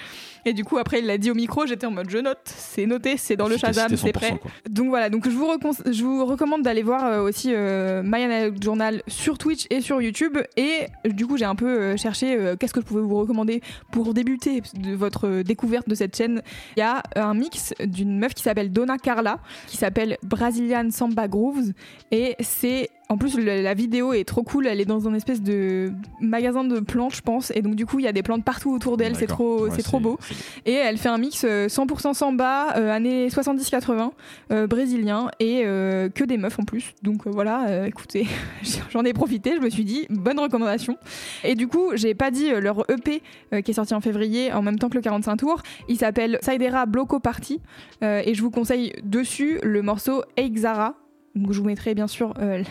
[0.46, 2.86] Et du coup après il l'a dit au micro, j'étais en mode je note, c'est
[2.86, 4.38] noté, c'est dans le C'était- Shazam, c'est 100%, prêt.
[4.42, 4.52] quoi.
[4.70, 5.48] Donc voilà, donc je vous,
[5.92, 10.02] je vous recommande d'aller voir euh, aussi euh, My Analog Journal sur Twitch et sur
[10.02, 10.38] YouTube.
[10.56, 13.62] Et euh, du coup, j'ai un peu euh, cherché qu'est-ce que je pouvais vous recommander
[13.92, 16.42] pour débuter de votre découverte de cette chaîne.
[16.76, 21.28] Il y a un mix d'une meuf qui s'appelle Donna Carla, qui s'appelle Brazilian Samba
[21.28, 21.72] Grooves.
[22.12, 22.90] Et c'est.
[23.10, 24.68] En plus, la vidéo est trop cool.
[24.68, 27.52] Elle est dans un espèce de magasin de plantes, je pense.
[27.56, 29.16] Et donc, du coup, il y a des plantes partout autour d'elle.
[29.16, 30.20] C'est trop, Ouais, c'est trop beau.
[30.66, 34.12] Et elle fait un mix euh, 100% samba, euh, années 70-80,
[34.52, 36.94] euh, brésilien, et euh, que des meufs en plus.
[37.02, 38.28] Donc euh, voilà, euh, écoutez,
[38.92, 40.98] j'en ai profité, je me suis dit, bonne recommandation.
[41.46, 43.22] Et du coup, j'ai pas dit euh, leur EP
[43.54, 45.62] euh, qui est sorti en février, en même temps que le 45 tours.
[45.88, 47.62] Il s'appelle Saidera Bloco Party,
[48.04, 50.96] euh, et je vous conseille dessus le morceauEixara.
[51.38, 52.64] Donc je vous mettrai bien sûr euh,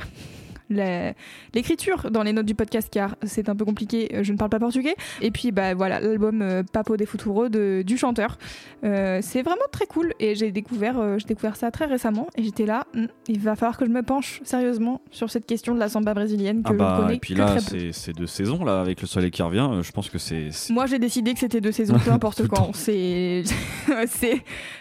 [1.55, 4.51] l'écriture dans les notes du podcast car c'est un peu compliqué, euh, je ne parle
[4.51, 4.95] pas portugais.
[5.21, 8.39] Et puis bah voilà, l'album euh, Papo des Futuro de, du chanteur.
[8.85, 12.43] Euh, c'est vraiment très cool et j'ai découvert, euh, j'ai découvert ça très récemment et
[12.43, 15.81] j'étais là, hmm, il va falloir que je me penche sérieusement sur cette question de
[15.81, 18.27] la samba brésilienne que Ah je bah, connais et puis que là, c'est c'est de
[18.27, 19.69] saison, là, avec le soleil qui revient.
[19.83, 20.51] Je pense que c'est.
[20.71, 22.75] Moi j'ai décidé que c'était de saison, peu importe quand.
[22.77, 23.45] C'est,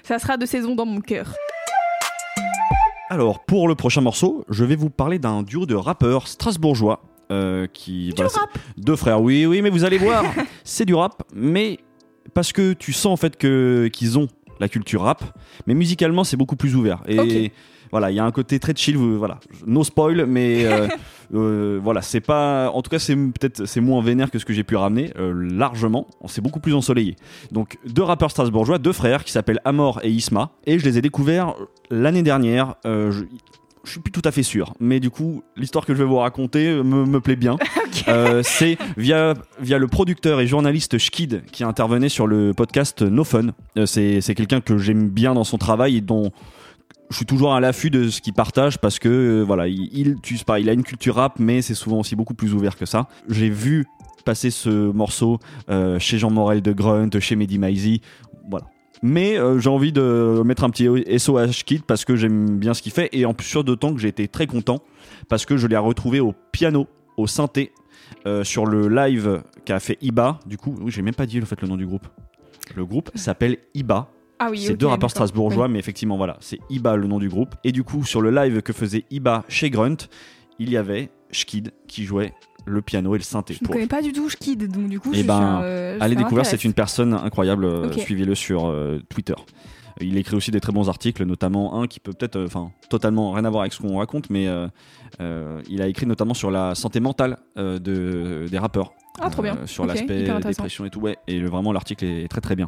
[0.03, 1.33] ça sera de saison dans mon cœur.
[3.09, 7.01] Alors, pour le prochain morceau, je vais vous parler d'un duo de rappeurs strasbourgeois.
[7.31, 8.37] euh, qui c'est-
[8.77, 10.23] deux frères oui oui mais vous allez voir
[10.63, 11.79] c'est du rap mais
[12.35, 14.27] parce que tu sens en fait que qu'ils ont
[14.59, 15.23] la culture rap
[15.65, 17.51] mais musicalement c'est beaucoup plus ouvert et.
[17.95, 19.39] Voilà il y a un côté très chill voilà.
[19.65, 20.89] No spoil mais euh,
[21.34, 24.51] euh, voilà c'est pas en tout cas c'est peut-être c'est moins vénère que ce que
[24.51, 26.08] j'ai pu ramener euh, largement.
[26.27, 27.15] C'est beaucoup plus ensoleillé.
[27.53, 31.01] Donc deux rappeurs strasbourgeois deux frères qui s'appellent Amor et Isma et je les ai
[31.01, 31.53] découverts
[31.89, 32.75] l'année dernière.
[32.84, 33.23] Je,
[33.86, 36.17] je suis plus tout à fait sûr, mais du coup, l'histoire que je vais vous
[36.17, 37.58] raconter me, me plaît bien.
[38.08, 43.23] Euh, c'est via, via le producteur et journaliste Schkid qui intervenait sur le podcast No
[43.23, 43.47] Fun.
[43.77, 46.31] Euh, c'est c'est quelqu'un que j'aime bien dans son travail et dont
[47.09, 50.21] je suis toujours à l'affût de ce qu'il partage parce que euh, voilà, il, il,
[50.21, 52.85] tu pas, il a une culture rap, mais c'est souvent aussi beaucoup plus ouvert que
[52.85, 53.07] ça.
[53.29, 53.85] J'ai vu
[54.25, 55.39] passer ce morceau
[55.69, 58.01] euh, chez Jean Morel de Grunt, chez Mehdi Maizi,
[58.49, 58.65] voilà.
[59.03, 60.87] Mais euh, j'ai envie de mettre un petit
[61.19, 63.99] SOH kit parce que j'aime bien ce qu'il fait et en plus sur d'autant que
[63.99, 64.79] j'ai été très content
[65.29, 66.87] parce que je l'ai retrouvé au piano,
[67.17, 67.71] au synthé,
[68.43, 70.39] sur le live qu'a fait Iba.
[70.47, 72.07] Du coup, j'ai même pas dit fait le nom du groupe.
[72.75, 74.09] Le groupe s'appelle Iba.
[74.39, 77.55] Ah oui, C'est deux rappeurs strasbourgeois, mais effectivement, voilà, c'est Iba le nom du groupe.
[77.63, 79.97] Et du coup, sur le live que faisait Iba chez Grunt,
[80.59, 82.33] il y avait Schkid qui jouait
[82.65, 83.53] le piano et le synthé.
[83.53, 85.97] Je ne connais pas du tout Schkid, donc du coup, Eh je ben, suis euh,
[86.01, 87.65] Allez découvrir, c'est une personne incroyable.
[87.65, 87.91] euh.
[87.93, 89.35] Suivez-le sur euh, Twitter.
[90.01, 93.31] Il écrit aussi des très bons articles, notamment un qui peut peut-être, euh, enfin, totalement
[93.31, 94.47] rien à voir avec ce qu'on raconte, mais
[95.69, 98.93] il a écrit notamment sur la santé mentale de, des rappeurs.
[99.21, 99.56] Ah, trop bien.
[99.56, 101.17] Euh, sur Ok, l'aspect dépression et tout, ouais.
[101.28, 102.67] Et le- vraiment, l'article est, très très bien.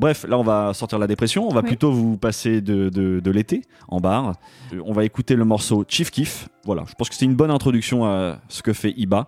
[0.00, 1.46] Bref, là, on va sortir de la dépression.
[1.46, 1.66] On va Oui.
[1.68, 4.34] plutôt vous passer de, de- de l'été en bar.
[4.72, 6.48] Euh, On va écouter le morceau Chief Kiff.
[6.64, 9.26] Voilà, je pense que c'est une bonne introduction à ce que fait Iba.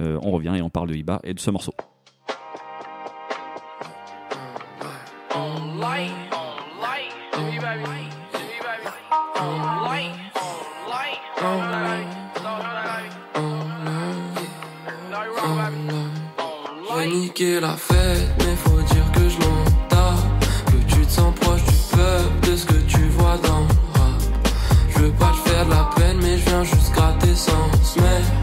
[0.00, 1.72] Euh, on revient et on parle de Iba et de ce morceau.
[5.34, 7.12] on light, on light,
[17.18, 20.44] niqué la fête, mais faut dire que je m'en tape.
[20.66, 24.20] Que tu te sens proche du peuple, de ce que tu vois dans le rap.
[24.90, 27.68] Je veux pas te faire de la peine, mais je viens juste gratter sans.
[27.96, 28.37] Et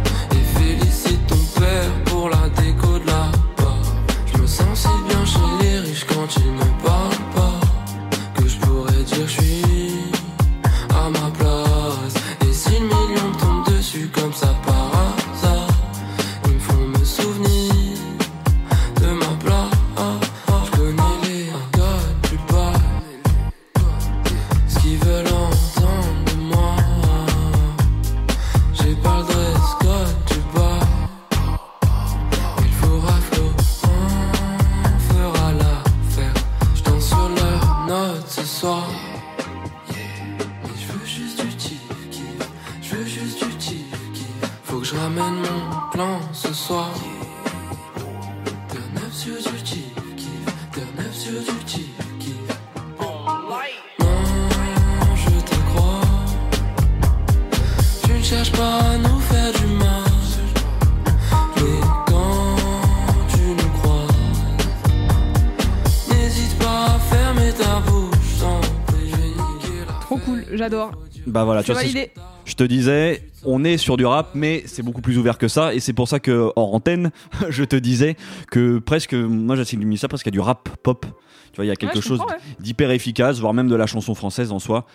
[45.15, 46.91] Faut que je ramène mon plan ce soir.
[48.69, 50.45] Terre neuf sur du kiff kiff.
[50.73, 51.85] Terre neuf sur du kiff
[52.19, 52.35] kiff.
[53.99, 56.01] Non, je te crois.
[58.03, 60.03] Tu ne cherches pas à nous faire du mal.
[61.55, 62.55] Mais quand
[63.29, 64.41] tu nous croises,
[66.09, 68.39] n'hésite pas à fermer ta bouche.
[68.39, 68.59] Sans
[70.01, 70.91] Trop cool, j'adore.
[71.25, 71.81] Bah voilà, tu vois.
[72.45, 75.73] Je te disais, on est sur du rap, mais c'est beaucoup plus ouvert que ça,
[75.73, 77.11] et c'est pour ça que hors antenne,
[77.49, 78.15] je te disais
[78.51, 81.05] que presque, moi j'assimile ça presque à du rap pop.
[81.51, 82.35] Tu vois, il y a quelque Ouais, chose ouais.
[82.59, 84.85] d'hyper efficace, voire même de la chanson française en soi.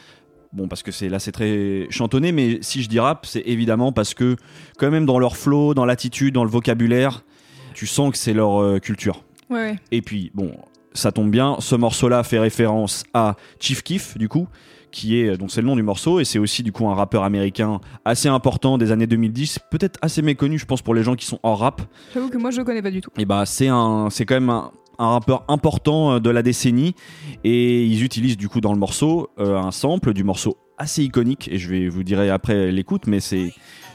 [0.53, 3.93] Bon, parce que c'est là, c'est très chantonné, mais si je dis rap, c'est évidemment
[3.93, 4.37] parce que
[4.79, 7.25] quand même dans leur flow, dans l'attitude, dans le vocabulaire,
[7.73, 9.23] tu sens que c'est leur euh, culture.
[9.49, 9.77] Ouais, ouais.
[9.93, 10.53] Et puis, bon,
[10.93, 14.49] ça tombe bien, ce morceau-là fait référence à Chief Keef, du coup,
[14.91, 17.25] qui est, donc c'est le nom du morceau, et c'est aussi, du coup, un rappeur
[17.25, 21.27] américain assez important des années 2010, peut-être assez méconnu, je pense, pour les gens qui
[21.27, 21.83] sont hors rap.
[22.15, 23.11] J'avoue que moi je le connais pas du tout.
[23.19, 26.95] Et bah, c'est un, c'est quand même un, un rappeur important euh, de la décennie,
[27.45, 31.49] et ils utilisent, du coup, dans le morceau, euh, un sample du morceau assez iconique,
[31.51, 33.53] et je vais vous dire après l'écoute, mais c'est,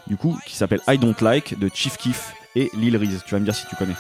[0.08, 3.24] du coup, qui s'appelle I Don't Like de Chief Keef et Lil Reese.
[3.26, 3.96] Tu vas me dire si tu connais.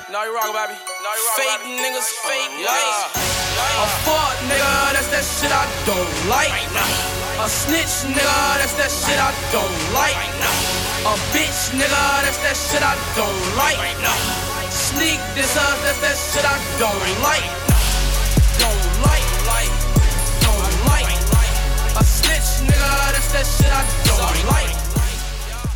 [1.35, 3.34] Fake niggas, fake yeah.
[3.55, 6.51] A fuck nigga, that's that shit I don't like.
[7.39, 10.15] A snitch nigga, that's that shit I don't like.
[11.07, 13.79] A bitch nigga, that's that shit I don't like.
[14.71, 17.47] Sneak this up, that's that shit I don't like.
[18.59, 19.71] Don't like, like,
[20.43, 21.07] don't like.
[21.95, 24.84] A snitch nigga, that's that shit I don't like.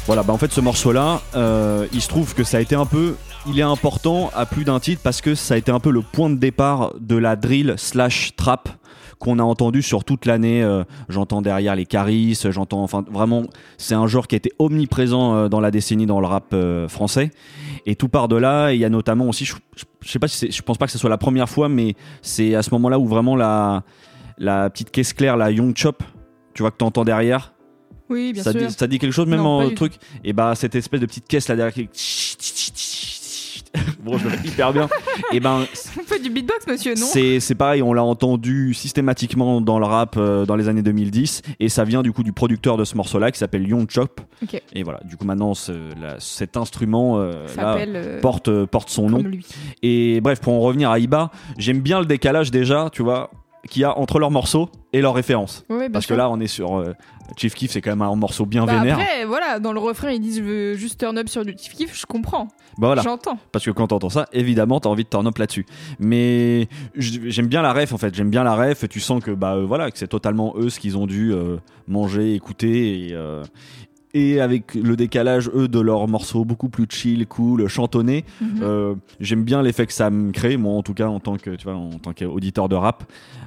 [0.09, 2.87] Voilà, bah en fait ce morceau-là, euh, il se trouve que ça a été un
[2.87, 3.13] peu,
[3.45, 6.01] il est important à plus d'un titre parce que ça a été un peu le
[6.01, 8.69] point de départ de la drill slash trap
[9.19, 10.63] qu'on a entendu sur toute l'année.
[10.63, 13.43] Euh, j'entends derrière les Caris, j'entends, enfin vraiment,
[13.77, 16.55] c'est un genre qui a été omniprésent euh, dans la décennie dans le rap
[16.87, 17.29] français.
[17.85, 18.71] Et tout part de là.
[18.73, 20.97] Il y a notamment aussi, je, je- sais pas si je pense pas que ce
[20.97, 21.93] soit la première fois, mais
[22.23, 23.83] c'est à ce moment-là où vraiment la
[24.39, 26.01] la petite caisse claire, la Young Chop,
[26.55, 27.53] tu vois que t'entends derrière.
[28.09, 28.61] Oui, bien ça, sûr.
[28.67, 29.93] dit, ça dit quelque chose même Non, en truc
[30.23, 31.87] et bah cette espèce de petite caisse là derrière qui
[33.99, 34.89] bon je le fais hyper bien.
[35.33, 35.65] Et ben
[35.99, 37.05] On fait du beatbox, monsieur, non?
[37.05, 41.41] c'est c'est pareil on l'a entendu systématiquement dans le rap euh, dans les années 2010
[41.59, 44.21] et ça vient du coup du producteur de ce morceau là qui s'appelle Young Chop.
[44.41, 44.61] Ok.
[44.73, 49.19] et voilà du coup maintenant cet instrument euh, là, euh, porte porte son nom.
[49.19, 49.45] lui.
[49.83, 53.29] et bref, pour en revenir à Iba, j'aime bien le décalage déjà, tu vois,
[53.67, 55.65] qu'il y a entre leurs morceaux et leurs références.
[55.69, 56.93] Bien Parce que là, on est sur euh,
[57.37, 58.97] Chief Keef, c'est quand même un morceau bien Bah vénère.
[58.99, 61.73] après, voilà, dans le refrain, ils disent je veux juste turn up sur du kiff
[61.75, 62.45] kiff, je comprends.
[62.77, 63.37] Bah voilà, J'entends.
[63.51, 65.65] parce que quand t'entends ça, évidemment, t'as envie de turn up là-dessus.
[65.99, 68.87] Mais j- j'aime bien la ref en fait, j'aime bien la ref.
[68.89, 71.57] Tu sens que bah euh, voilà, que c'est totalement eux ce qu'ils ont dû euh,
[71.87, 73.13] manger, écouter et.
[73.13, 73.43] euh,
[74.13, 78.59] et avec le décalage, eux, de leurs morceaux beaucoup plus chill, cool, chantonnés, Mhm.
[78.61, 81.51] Euh, j'aime bien l'effet que ça me crée, moi en tout cas en tant que
[81.51, 83.03] tu vois, en tant qu'auditeur de rap.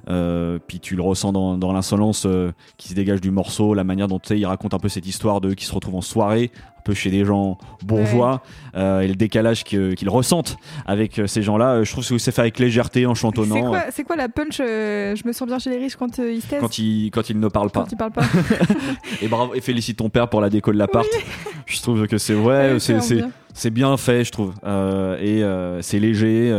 [0.08, 3.84] Euh, puis tu le ressens dans, dans l'insolence euh, qui se dégage du morceau, la
[3.84, 6.00] manière dont tu sais, il raconte un peu cette histoire de qui se retrouvent en
[6.00, 6.50] soirée,
[6.84, 8.42] peu chez des gens bourgeois,
[8.76, 11.74] euh, et le décalage qu'ils ressentent avec euh, ces gens-là.
[11.74, 13.72] Euh, Je trouve que c'est fait avec légèreté en chantonnant.
[13.90, 16.42] c'est quoi la punch euh, Je me sens bien chez les riches quand euh, ils
[16.42, 17.82] se Quand il, quand il ne parle pas.
[17.82, 18.22] Quand ils parlent pas.
[19.22, 21.06] Et bravo, et félicite ton père pour la déco de l'appart.
[21.66, 22.78] Je trouve que c'est vrai, Ouais,
[23.54, 24.52] c'est, bien fait, je trouve.
[25.20, 25.42] Et
[25.80, 26.52] c'est léger,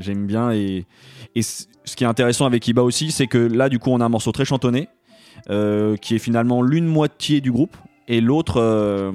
[0.00, 0.52] j'aime bien.
[0.52, 0.86] Et,
[1.34, 4.04] et ce qui est intéressant avec Iba aussi, c'est que là, du coup, on a
[4.04, 4.88] un morceau très chantonné,
[5.48, 7.76] qui est finalement l'une moitié du groupe,
[8.08, 9.12] et l'autre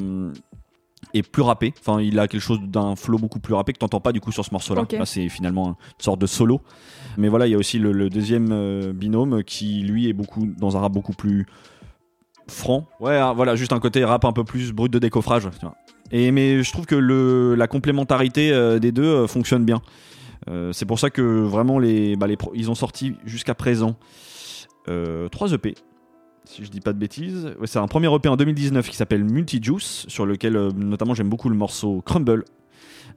[1.14, 1.74] est plus rappé.
[1.80, 4.32] Enfin, il a quelque chose d'un flow beaucoup plus rappé que t'entends pas du coup
[4.32, 4.82] sur ce morceau-là.
[5.00, 6.62] Là, c'est finalement une sorte de solo.
[7.18, 10.46] Mais voilà, il y a aussi le, le deuxième euh, binôme qui, lui, est beaucoup
[10.58, 11.46] dans un rap beaucoup plus
[12.48, 12.88] franc.
[13.00, 15.48] Ouais, ah, voilà, juste un côté rap un peu plus brut de décoffrage.
[16.12, 19.82] Et mais je trouve que le, la complémentarité euh, des deux euh, fonctionne bien.
[20.72, 23.96] C'est pour ça que vraiment les, bah, les pro- ils ont sorti jusqu'à présent
[24.90, 25.76] euh, 3 EP.
[26.46, 30.06] Si je dis pas de bêtises, c'est un premier EP en 2019 qui s'appelle Multijuice,
[30.08, 32.46] sur lequel euh, notamment j'aime beaucoup le morceau Crumble.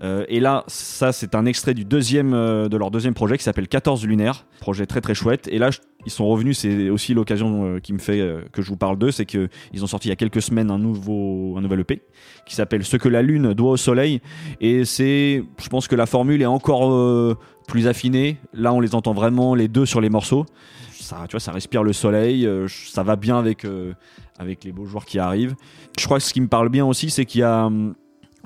[0.03, 3.45] Euh, et là, ça c'est un extrait du deuxième euh, de leur deuxième projet qui
[3.45, 5.49] s'appelle 14 lunaire, projet très très chouette.
[5.49, 5.71] Et là,
[6.05, 8.21] ils sont revenus, c'est aussi l'occasion qui me fait
[8.53, 10.71] que je vous parle d'eux, c'est que ils ont sorti il y a quelques semaines
[10.71, 12.03] un nouveau un nouvel EP
[12.45, 14.21] qui s'appelle Ce que la lune doit au soleil.
[14.61, 18.37] Et c'est, je pense que la formule est encore plus affinée.
[18.53, 20.45] Là, on les entend vraiment les deux sur les morceaux.
[21.05, 22.47] Ça, tu vois, ça respire le soleil.
[22.47, 23.93] euh, ça va bien avec euh,
[24.39, 25.55] avec les beaux joueurs qui arrivent.
[25.99, 27.95] Je crois que ce qui me parle bien aussi, c'est qu'il y a hum,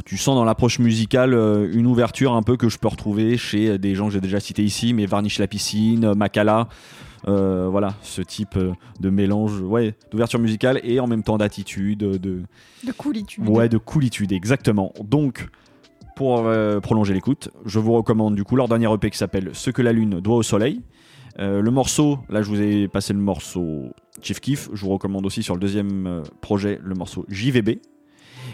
[0.05, 3.79] tu sens dans l'approche musicale euh, une ouverture un peu que je peux retrouver chez
[3.79, 6.69] des gens que j'ai déjà cités ici, mais Varnish la piscine, Makala,
[7.27, 8.59] euh, voilà, ce type
[9.01, 12.43] de mélange, ouais, d'ouverture musicale et en même temps d'attitude, de,
[12.87, 13.49] De coolitude.
[13.49, 14.93] ouais, de coolitude, exactement.
[15.03, 15.49] Donc,
[16.17, 19.71] pour euh, prolonger l'écoute, je vous recommande du coup leur dernier EP qui s'appelle Ce
[19.71, 20.81] que la lune doit au soleil.
[21.41, 25.25] Euh, le morceau, là je vous ai passé le morceau Chief Kiff, je vous recommande
[25.25, 27.79] aussi sur le deuxième euh, projet le morceau JVB.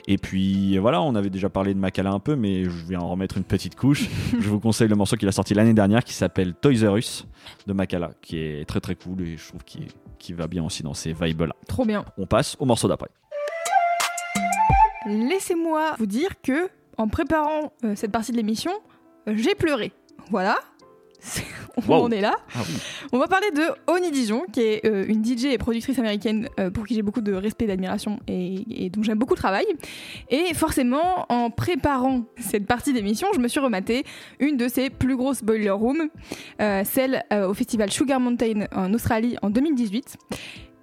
[0.07, 3.09] Et puis voilà, on avait déjà parlé de Makala un peu, mais je vais en
[3.09, 4.09] remettre une petite couche.
[4.39, 7.27] je vous conseille le morceau qu'il a sorti l'année dernière qui s'appelle Toys R Us
[7.67, 10.95] de Makala, qui est très très cool et je trouve qu'il va bien aussi dans
[10.95, 11.55] ces vibes-là.
[11.67, 12.05] Trop bien.
[12.19, 13.09] On passe au morceau d'après.
[15.07, 18.73] Laissez-moi vous dire que, en préparant euh, cette partie de l'émission,
[19.29, 19.93] euh, j'ai pleuré.
[20.31, 20.57] Voilà.
[21.89, 22.35] On en est là.
[22.55, 22.75] Ah oui.
[23.13, 26.71] On va parler de Oni Dijon, qui est euh, une DJ et productrice américaine euh,
[26.71, 29.67] pour qui j'ai beaucoup de respect et d'admiration et, et dont j'aime beaucoup le travail.
[30.31, 34.05] Et forcément, en préparant cette partie d'émission, je me suis rematé
[34.39, 36.09] une de ses plus grosses boiler rooms,
[36.61, 40.17] euh, celle au festival Sugar Mountain en Australie en 2018.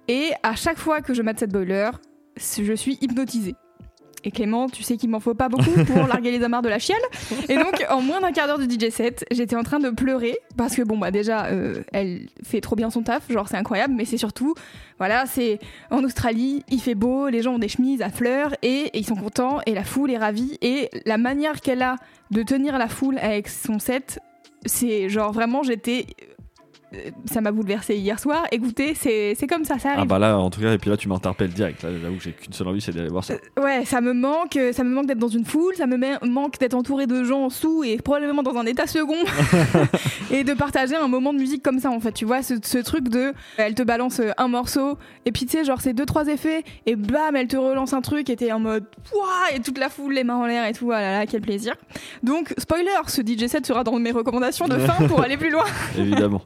[0.08, 1.90] Et à chaque fois que je mate cette boiler,
[2.36, 3.54] je suis hypnotisée.
[4.24, 6.78] Et Clément, tu sais qu'il m'en faut pas beaucoup pour larguer les amarres de la
[6.78, 6.96] chienne.
[7.48, 10.38] Et donc, en moins d'un quart d'heure de DJ set, j'étais en train de pleurer
[10.56, 13.94] parce que bon bah déjà, euh, elle fait trop bien son taf, genre c'est incroyable,
[13.96, 14.54] mais c'est surtout,
[14.98, 15.58] voilà, c'est
[15.90, 19.06] en Australie, il fait beau, les gens ont des chemises à fleurs et, et ils
[19.06, 20.58] sont contents et la foule est ravie.
[20.62, 21.96] Et la manière qu'elle a
[22.30, 24.20] de tenir la foule avec son set,
[24.64, 26.06] c'est genre vraiment j'étais
[27.26, 28.44] ça m'a bouleversé hier soir.
[28.52, 30.08] Écoutez, c'est comme ça, ça Ah arrive.
[30.08, 31.82] bah là, en tout cas, et puis là, tu m'interpelles direct.
[31.82, 33.34] Là, j'avoue que j'ai qu'une seule envie, c'est d'aller voir ça.
[33.60, 36.18] Ouais, ça me manque, euh, ça me manque d'être dans une foule, ça me ma-
[36.26, 39.16] manque d'être entouré de gens sous et probablement dans un état second
[40.30, 42.12] et de partager un moment de musique comme ça en fait.
[42.12, 45.56] Tu vois, ce, ce truc de, elle te balance euh, un morceau et puis tu
[45.58, 48.52] sais, genre c'est deux trois effets et bam, elle te relance un truc et t'es
[48.52, 50.90] en mode Ouah et toute la foule les mains en l'air et tout.
[50.92, 51.74] Ah là là, quel plaisir.
[52.22, 55.64] Donc spoiler, ce DJ set sera dans mes recommandations de fin pour aller plus loin.
[55.98, 56.42] Évidemment.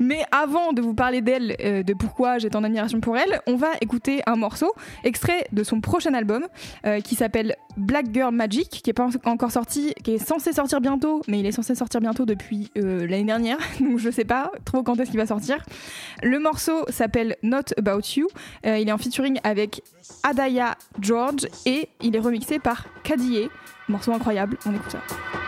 [0.00, 3.56] Mais avant de vous parler d'elle, euh, de pourquoi j'ai tant d'admiration pour elle, on
[3.56, 4.72] va écouter un morceau
[5.04, 6.46] extrait de son prochain album
[6.86, 10.52] euh, qui s'appelle Black Girl Magic, qui est pas en- encore sorti, qui est censé
[10.52, 14.24] sortir bientôt, mais il est censé sortir bientôt depuis euh, l'année dernière, donc je sais
[14.24, 15.58] pas trop quand est-ce qu'il va sortir.
[16.22, 18.28] Le morceau s'appelle Not About You.
[18.64, 19.82] Il est en featuring avec
[20.22, 23.48] Adaya George et il est remixé par Kadie.
[23.88, 25.43] Morceau incroyable, on écoute ça.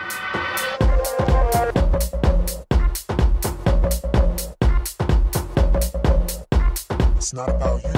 [7.37, 7.96] Not about you.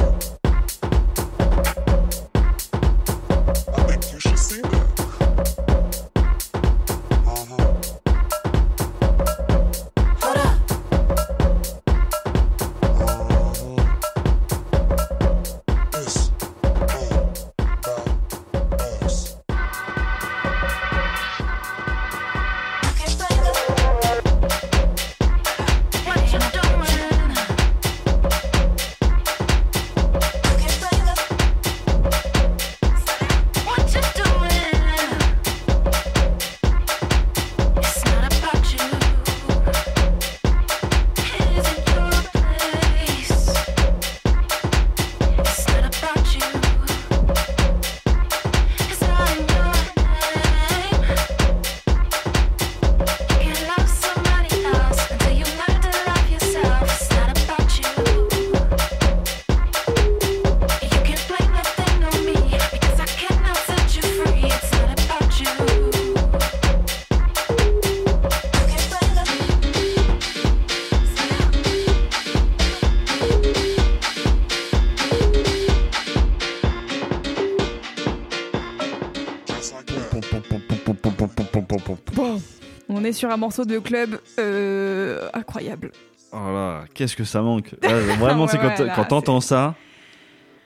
[82.99, 85.91] On est sur un morceau de club euh, incroyable.
[86.31, 87.71] Oh là, qu'est-ce que ça manque.
[87.81, 89.75] Là, vraiment, Ouais, c'est quand, ouais, là, quand t'entends ça,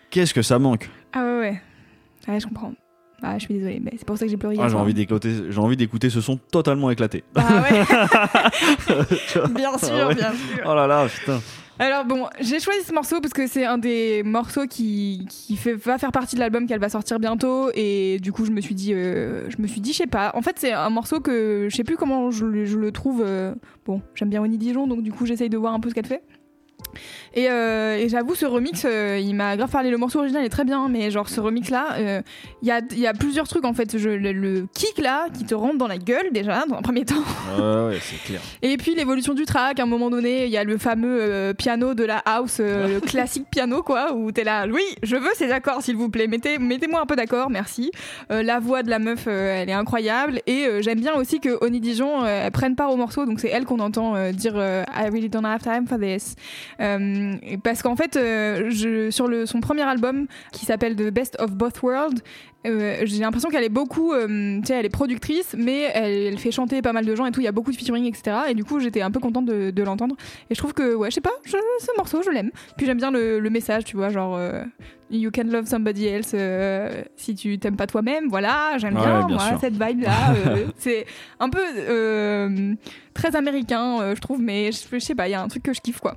[0.10, 0.90] qu'est-ce que ça manque.
[1.14, 1.62] Ah ouais, ouais.
[2.28, 2.74] Ouais, je comprends.
[3.22, 4.58] Ah, je suis désolée, mais c'est pour ça que j'ai pleuré.
[4.60, 7.24] Ah, j'ai envie d'écouter, j'ai envie d'écouter ce son totalement éclaté.
[7.36, 7.86] Ah ouais.
[9.56, 10.16] bien sûr, Ah ouais.
[10.16, 10.64] bien sûr.
[10.66, 11.40] Oh là là, putain.
[11.80, 15.26] Alors bon, j'ai choisi ce morceau parce que c'est un des morceaux qui,
[15.86, 18.76] va faire partie de l'album qu'elle va sortir bientôt et du coup je me suis
[18.76, 20.32] dit, euh, je me suis dit, je sais pas.
[20.36, 23.24] En fait c'est un morceau que je sais plus comment je, le- je le trouve.
[23.26, 23.56] euh,
[23.88, 26.06] bon, j'aime bien Winnie Dijon donc du coup j'essaye de voir un peu ce qu'elle
[26.06, 26.22] fait.
[27.36, 29.90] Et, euh, et j'avoue, ce remix, euh, il m'a grave parlé.
[29.90, 32.22] Le morceau original est très bien, mais genre ce remix-là, euh,
[32.62, 33.98] il y, a, il y a plusieurs trucs en fait.
[33.98, 37.06] Je, le, le kick là, qui te rentre dans la gueule déjà, dans un premier
[37.06, 37.24] temps.
[37.58, 38.42] Ouais, c'est clair.
[38.62, 41.96] Et puis l'évolution du track, à un moment donné, il y a le fameux piano
[41.96, 45.82] de la house, le classique piano quoi, où t'es là, oui, je veux ces accords
[45.82, 47.92] s'il vous plaît, mettez, mettez-moi un peu d'accord, merci.
[48.30, 52.24] La voix de la meuf, elle est incroyable, et j'aime bien aussi que Oni Dijon
[52.54, 55.88] prenne part au morceau, donc c'est elle qu'on entend dire I really don't have time
[55.88, 56.36] for this.
[56.82, 57.34] Euh,
[57.64, 61.52] parce qu'en fait, euh, je, sur le, son premier album qui s'appelle The Best of
[61.52, 62.22] Both Worlds,
[62.66, 66.38] euh, j'ai l'impression qu'elle est beaucoup, euh, tu sais, elle est productrice, mais elle, elle
[66.40, 67.42] fait chanter pas mal de gens et tout.
[67.42, 68.38] Il y a beaucoup de featuring, etc.
[68.50, 70.16] Et du coup, j'étais un peu contente de, de l'entendre.
[70.50, 72.52] Et je trouve que, ouais, je sais pas, je- ce morceau, je l'aime.
[72.78, 74.64] Puis j'aime bien le, le message, tu vois, genre euh,
[75.12, 76.34] You can love somebody else
[77.18, 78.30] si tu t'aimes pas toi-même.
[78.30, 80.34] Voilà, j'aime Ouais, bien, bien cette vibe-là.
[80.48, 81.06] euh, c'est
[81.42, 81.60] un peu
[83.14, 85.74] très américain, je trouve, mais je, je sais pas, il y a un truc que
[85.74, 86.16] je kiffe, quoi.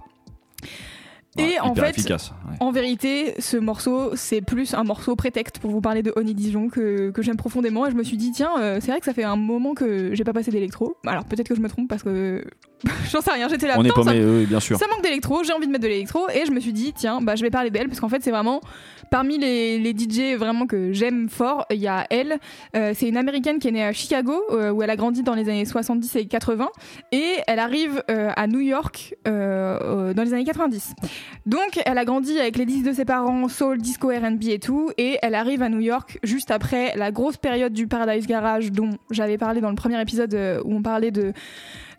[1.39, 2.33] Et Ouais, en fait, efficace.
[2.49, 2.57] ouais.
[2.61, 6.71] en vérité, ce morceau, c'est plus un morceau prétexte pour vous parler de Honey Dijon
[6.71, 7.87] que, que j'aime profondément.
[7.87, 10.15] Et je me suis dit, tiens, euh, c'est vrai que ça fait un moment que
[10.15, 10.97] j'ai pas passé d'électro.
[11.05, 12.43] Alors peut-être que je me trompe parce que
[13.13, 13.75] j'en sais rien, j'étais là.
[13.77, 14.79] On est Putain, ça- oui, bien sûr.
[14.79, 17.21] ça manque d'électro, j'ai envie de mettre de l'électro et je me suis dit tiens
[17.21, 18.61] bah je vais parler d'elle parce qu'en fait c'est vraiment
[19.11, 22.39] parmi les, DJ vraiment que j'aime fort il y a elle.
[22.75, 25.35] Euh, c'est une américaine qui est née à Chicago euh, où elle a grandi dans
[25.35, 26.69] les années 70 et 80
[27.13, 30.95] et elle arrive euh, à New York dans les années 90
[31.47, 34.91] donc elle a grandi avec les disques de ses parents soul disco R&B et tout
[34.99, 38.91] et elle arrive à New York juste après la grosse période du Paradise Garage dont
[39.11, 41.33] j'avais parlé dans le premier épisode où on parlait de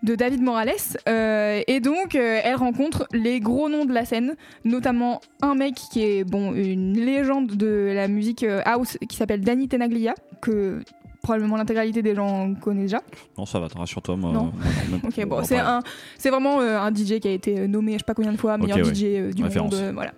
[0.04, 0.72] de David Morales.
[1.10, 5.76] Euh, et donc, euh, elle rencontre les gros noms de la scène, notamment un mec
[5.92, 10.82] qui est bon une légende de la musique euh, house qui s'appelle Danny Tenaglia, que
[11.24, 13.02] probablement l'intégralité des gens connaissent déjà.
[13.38, 14.16] Non, ça va, rassure-toi.
[14.16, 14.52] Moi, Non.
[14.90, 15.82] moi, Ok, on bon, c'est un,
[16.18, 18.58] c'est vraiment euh, un DJ qui a été nommé, je sais pas combien de fois,
[18.58, 18.78] meilleur.
[18.86, 19.74] DJ du Référence.
[19.74, 20.14] monde, voilà.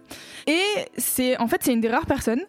[0.45, 0.61] Et
[0.97, 2.41] c'est, en fait, c'est une des rares personnes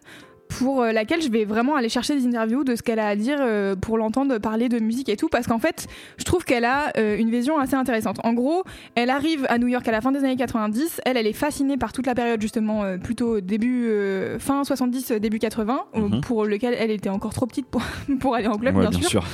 [0.59, 3.15] pour euh, laquelle je vais vraiment aller chercher des interviews de ce qu'elle a à
[3.15, 5.87] dire euh, pour l'entendre parler de musique et tout, parce qu'en fait,
[6.17, 8.17] je trouve qu'elle a euh, une vision assez intéressante.
[8.23, 8.63] En gros,
[8.95, 11.01] elle arrive à New York à la fin des années 90.
[11.05, 15.19] Elle, elle est fascinée par toute la période justement plutôt début euh, fin 70, euh,
[15.19, 16.21] début 80, euh, Mhm.
[16.21, 17.81] pour lequel elle était encore trop petite pour,
[18.19, 19.23] pour aller en club, Ouais, bien, sûr.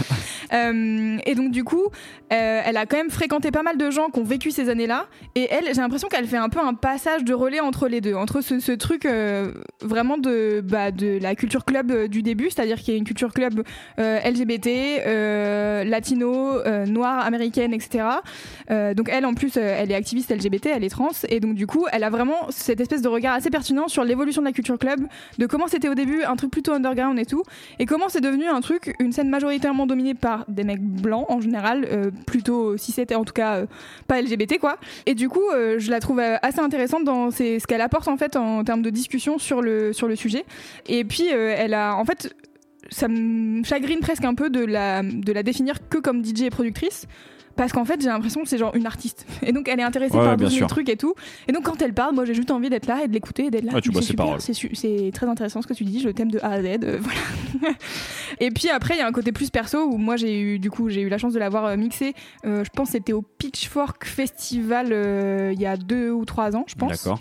[0.54, 1.84] Euh, et donc du coup,
[2.32, 5.08] euh, elle a quand même fréquenté pas mal de gens qui ont vécu ces années-là.
[5.36, 8.14] Et elle, j'ai l'impression qu'elle fait un peu un passage de relais entre les deux,
[8.14, 9.06] entre ce, ce truc
[9.82, 13.06] vraiment de, bah, de la culture club euh, du début, c'est-à-dire qu'il y a une
[13.06, 13.64] culture club
[14.00, 14.68] euh, LGBT,
[15.06, 18.06] euh, latino, noire, américaine, etc.
[18.70, 21.86] Donc elle, en plus, elle est activiste LGBT, elle est trans, et donc du coup,
[21.92, 25.02] elle a vraiment cette espèce de regard assez pertinent sur l'évolution de la culture club,
[25.38, 27.44] de comment c'était au début un truc plutôt underground et tout,
[27.80, 31.42] et comment c'est devenu un truc, une scène majoritairement dominée par des mecs blancs en
[31.42, 33.64] général, plutôt si c'était en tout cas
[34.08, 34.78] pas LGBT quoi.
[35.06, 35.44] Et du coup,
[35.78, 39.38] je la trouve assez intéressante dans ce qu'elle apporte en fait en termes de discussion
[39.38, 40.46] sur le sujet.
[40.88, 42.34] Et puis euh, elle a en fait
[42.90, 46.50] ça me chagrine presque un peu de la, de la définir que comme DJ et
[46.50, 47.06] productrice.
[47.58, 49.26] Parce qu'en fait, j'ai l'impression que c'est genre une artiste.
[49.42, 51.16] Et donc, elle est intéressée Ouais, par tous les trucs et tout.
[51.48, 53.50] Et donc, quand elle parle, moi, j'ai juste envie d'être là et de l'écouter et
[53.50, 53.74] d'être là.
[53.74, 53.90] Ouais, tu
[54.76, 56.00] c'est très intéressant ce que tu dis.
[56.00, 56.66] Je t'aime de A à Z.
[56.84, 57.00] euh,
[57.60, 57.76] voilà.
[58.40, 60.70] et puis après, il y a un côté plus perso où moi, j'ai eu, du
[60.70, 62.14] coup, j'ai eu la chance de l'avoir euh, mixé.
[62.46, 66.56] Euh, je pense que c'était au Pitchfork Festival euh, il y a deux ou trois
[66.56, 66.92] ans, je pense.
[66.92, 67.20] D'accord.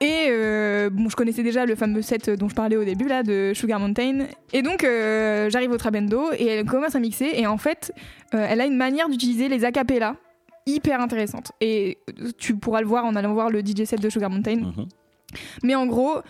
[0.00, 3.52] Et euh, je connaissais déjà le fameux set dont je parlais au début là de
[3.54, 4.26] Sugar Mountain.
[4.52, 7.92] Et donc euh, j'arrive au Trabendo et elle commence à mixer et en fait
[8.34, 10.16] euh, elle a une manière d'utiliser les acapellas
[10.66, 11.52] hyper intéressante.
[11.60, 11.98] Et
[12.36, 14.56] tu pourras le voir en allant voir le DJ set de Sugar Mountain.
[14.56, 14.86] Mhm.
[15.62, 16.20] Mais en gros, euh,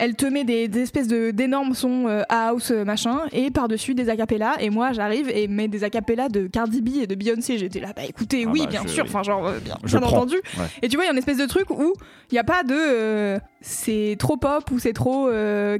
[0.00, 3.94] elle te met des, des espèces de d'énormes sons euh, house euh, machin et par-dessus
[3.94, 7.58] des acapellas et moi j'arrive et mets des acapellas de Cardi B et de Beyoncé.
[7.58, 10.36] J'étais là bah écoutez, Ah oui, bah, bien je- sûr, enfin genre euh, bien, entendu.
[10.56, 10.64] Ouais.
[10.82, 11.92] Et tu vois, il y a une espèce de truc où
[12.30, 15.28] il n'y a pas de c'est trop pop ou c'est trop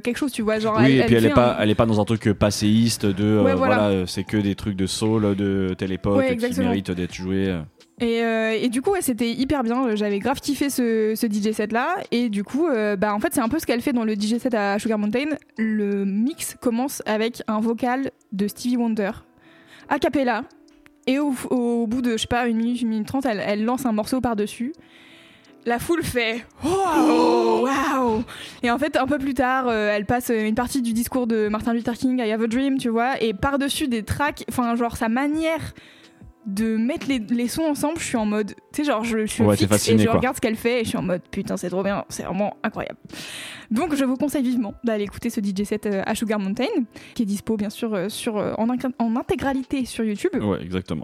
[0.03, 1.69] quelque chose, tu vois, genre Oui, elle, et puis elle fait est pas, un- elle
[1.69, 4.07] est pas dans un truc passéiste de Ouais, voilà, voilà.
[4.07, 7.55] c'est que des trucs de soul de telle époque Ouais, qui méritent d'être joués.
[8.01, 8.57] Euh.
[8.59, 9.95] Et, du coup, c'était hyper bien.
[9.95, 11.95] J'avais grave kiffé ce, DJ set là.
[12.11, 14.15] Et du coup, euh, bah, en fait, c'est un peu ce qu'elle fait dans le
[14.15, 15.37] DJ set à Sugar Mountain.
[15.57, 19.11] Le mix commence avec un vocal de Stevie Wonder,
[19.89, 20.43] a cappella.
[21.07, 21.31] Et au,
[21.87, 24.73] bout de, je sais pas, une minute, une minute trente, elle, lance un morceau par-dessus.
[25.67, 28.23] La foule fait Waouh Waouh
[28.61, 31.47] Et en fait, un peu plus tard, euh, elle passe une partie du discours de
[31.47, 34.95] Martin Luther King, I Have a Dream, tu vois, et par-dessus des tracks, enfin, genre
[34.95, 35.73] sa manière
[36.45, 39.25] de mettre les, les sons ensemble, je suis en mode, tu sais, genre, je, je
[39.31, 40.17] suis Ouais, fixe fasciné, et je quoi.
[40.19, 42.55] regarde ce qu'elle fait et je suis en mode, putain, c'est trop bien, c'est vraiment
[42.63, 42.97] incroyable.
[43.71, 46.65] Donc, je vous conseille vivement d'aller écouter ce DJ set euh, à Sugar Mountain,
[47.15, 48.67] qui est dispo, bien sûr, euh, sur, euh, en,
[48.99, 50.31] en intégralité sur YouTube.
[50.41, 51.03] Ouais, exactement.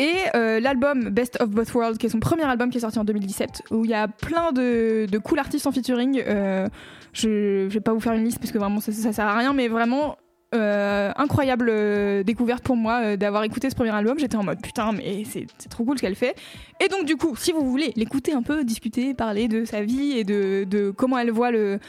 [0.00, 2.98] Et euh, l'album Best of Both Worlds, qui est son premier album qui est sorti
[2.98, 6.22] en 2017, où il y a plein de, de cool artistes en featuring.
[6.26, 6.68] Euh,
[7.14, 9.38] je, je vais pas vous faire une liste parce que vraiment ça, ça sert à
[9.38, 10.16] rien, mais vraiment
[10.54, 14.18] euh, incroyable euh, découverte pour moi euh, d'avoir écouté ce premier album.
[14.18, 16.36] J'étais en mode putain, mais c'est trop cool ce qu'elle fait.
[16.80, 20.12] Et donc, du coup, si vous voulez l'écouter un peu, discuter, parler de sa vie
[20.12, 21.80] et de, comment elle voit le,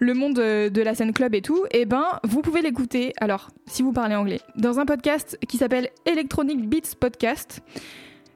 [0.00, 3.92] monde de la scène club et tout, et ben vous pouvez l'écouter, alors si vous
[3.92, 7.62] parlez anglais, dans un podcast qui s'appelle Electronic Beats Podcast.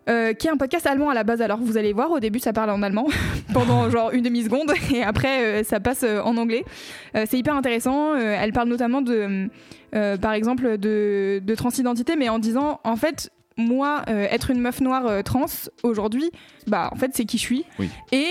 [0.08, 1.42] Euh, qui est un podcast allemand à la base.
[1.42, 3.06] Alors vous allez voir, au début ça parle en allemand
[3.52, 6.64] pendant genre une demi-seconde et après euh, ça passe euh, en anglais.
[7.14, 8.14] Euh, c'est hyper intéressant.
[8.16, 9.48] Elle parle notamment de,
[9.92, 15.22] par exemple, de, de transidentité, mais en disant en fait, moi, être une meuf noire
[15.24, 15.46] trans
[15.82, 16.30] aujourd'hui,
[16.66, 17.64] bah en fait c'est qui je suis.
[17.78, 17.88] Oui.
[18.12, 18.26] Et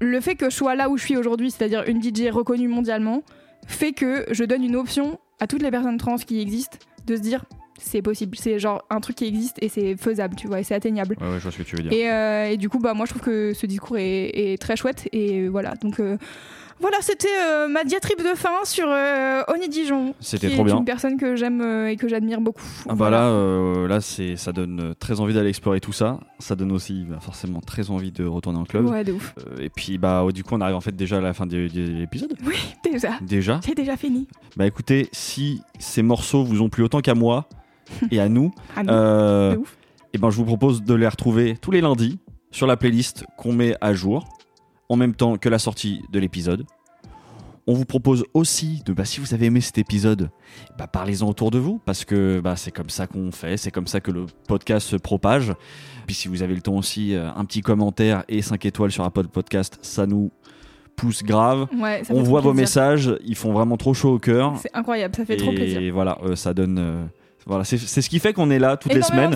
[0.00, 3.22] le fait que je sois là où je suis aujourd'hui, c'est-à-dire une DJ reconnue mondialement,
[3.66, 7.20] fait que je donne une option à toutes les personnes trans qui existent de se
[7.20, 7.44] dire
[7.82, 10.74] c'est possible, c'est genre un truc qui existe et c'est faisable, tu vois, et c'est
[10.74, 11.16] atteignable.
[11.20, 11.92] Ouais, ouais, je vois ce que tu veux dire.
[11.92, 14.76] Et, euh, et du coup, bah moi je trouve que ce discours est, est très
[14.76, 15.74] chouette et voilà.
[15.82, 16.16] Donc euh,
[16.80, 18.86] voilà, c'était euh, ma diatribe de fin sur
[19.48, 20.14] Oni Dijon.
[20.20, 20.78] C'était trop est bien.
[20.78, 22.62] une personne que j'aime et que j'admire beaucoup.
[22.84, 23.18] Ah bah Voilà.
[23.28, 26.18] là, là c'est, ça donne très envie d'aller explorer tout ça.
[26.40, 28.86] Ça donne aussi bah, forcément très envie de retourner en club.
[28.86, 29.34] Ouais, de ouf.
[29.60, 31.82] Et puis bah du coup on arrive en fait déjà à la fin de, de
[31.98, 32.34] l'épisode.
[32.44, 33.10] Oui, déjà.
[33.20, 33.60] Déjà.
[33.64, 34.26] C'est déjà fini.
[34.56, 37.46] Bah écoutez, si ces morceaux vous ont plu autant qu'à moi
[38.10, 38.52] et à nous,
[38.88, 39.56] euh,
[40.12, 42.18] et ben je vous propose de les retrouver tous les lundis
[42.50, 44.26] sur la playlist qu'on met à jour
[44.88, 46.64] en même temps que la sortie de l'épisode.
[47.68, 50.30] On vous propose aussi de, bah, si vous avez aimé cet épisode,
[50.76, 53.86] bah, parlez-en autour de vous, parce que bah, c'est comme ça qu'on fait, c'est comme
[53.86, 55.52] ça que le podcast se propage.
[56.06, 59.04] Puis si vous avez le temps aussi, euh, un petit commentaire et 5 étoiles sur
[59.04, 60.32] Apple Podcast, ça nous
[60.96, 61.68] pouce grave.
[61.80, 64.54] Ouais, On voit vos messages, ils font vraiment trop chaud au cœur.
[64.60, 65.94] C'est incroyable, ça fait trop Et plaisir.
[65.94, 66.78] voilà, euh, ça donne.
[66.78, 67.04] euh,
[67.46, 69.34] voilà, c'est ce qui fait qu'on est là toutes les semaines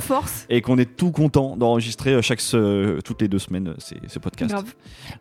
[0.49, 3.97] et qu'on est tout content d'enregistrer euh, chaque se- toutes les deux semaines euh, ces,
[4.07, 4.55] ces podcasts.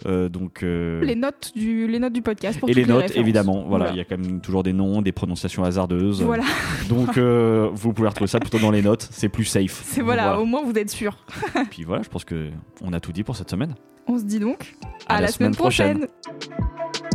[0.05, 3.63] Euh, donc euh, Les notes du, les notes du podcast pour et les notes évidemment.
[3.67, 3.91] Voilà, Voilà.
[3.91, 6.21] il y a quand même toujours des noms, des prononciations hasardeuses.
[6.23, 6.43] Voilà,
[6.89, 9.81] Donc euh, vous pouvez retrouver ça plutôt dans les notes, c'est plus safe.
[9.85, 11.17] c'est voilà, au moins vous êtes sûr.
[11.71, 12.49] Puis voilà, je pense que
[12.81, 13.75] on a tout dit pour cette semaine.
[14.07, 14.75] On se dit donc
[15.07, 16.07] À à, la la, semaine semaine prochaine.
[16.21, 17.14] prochaine.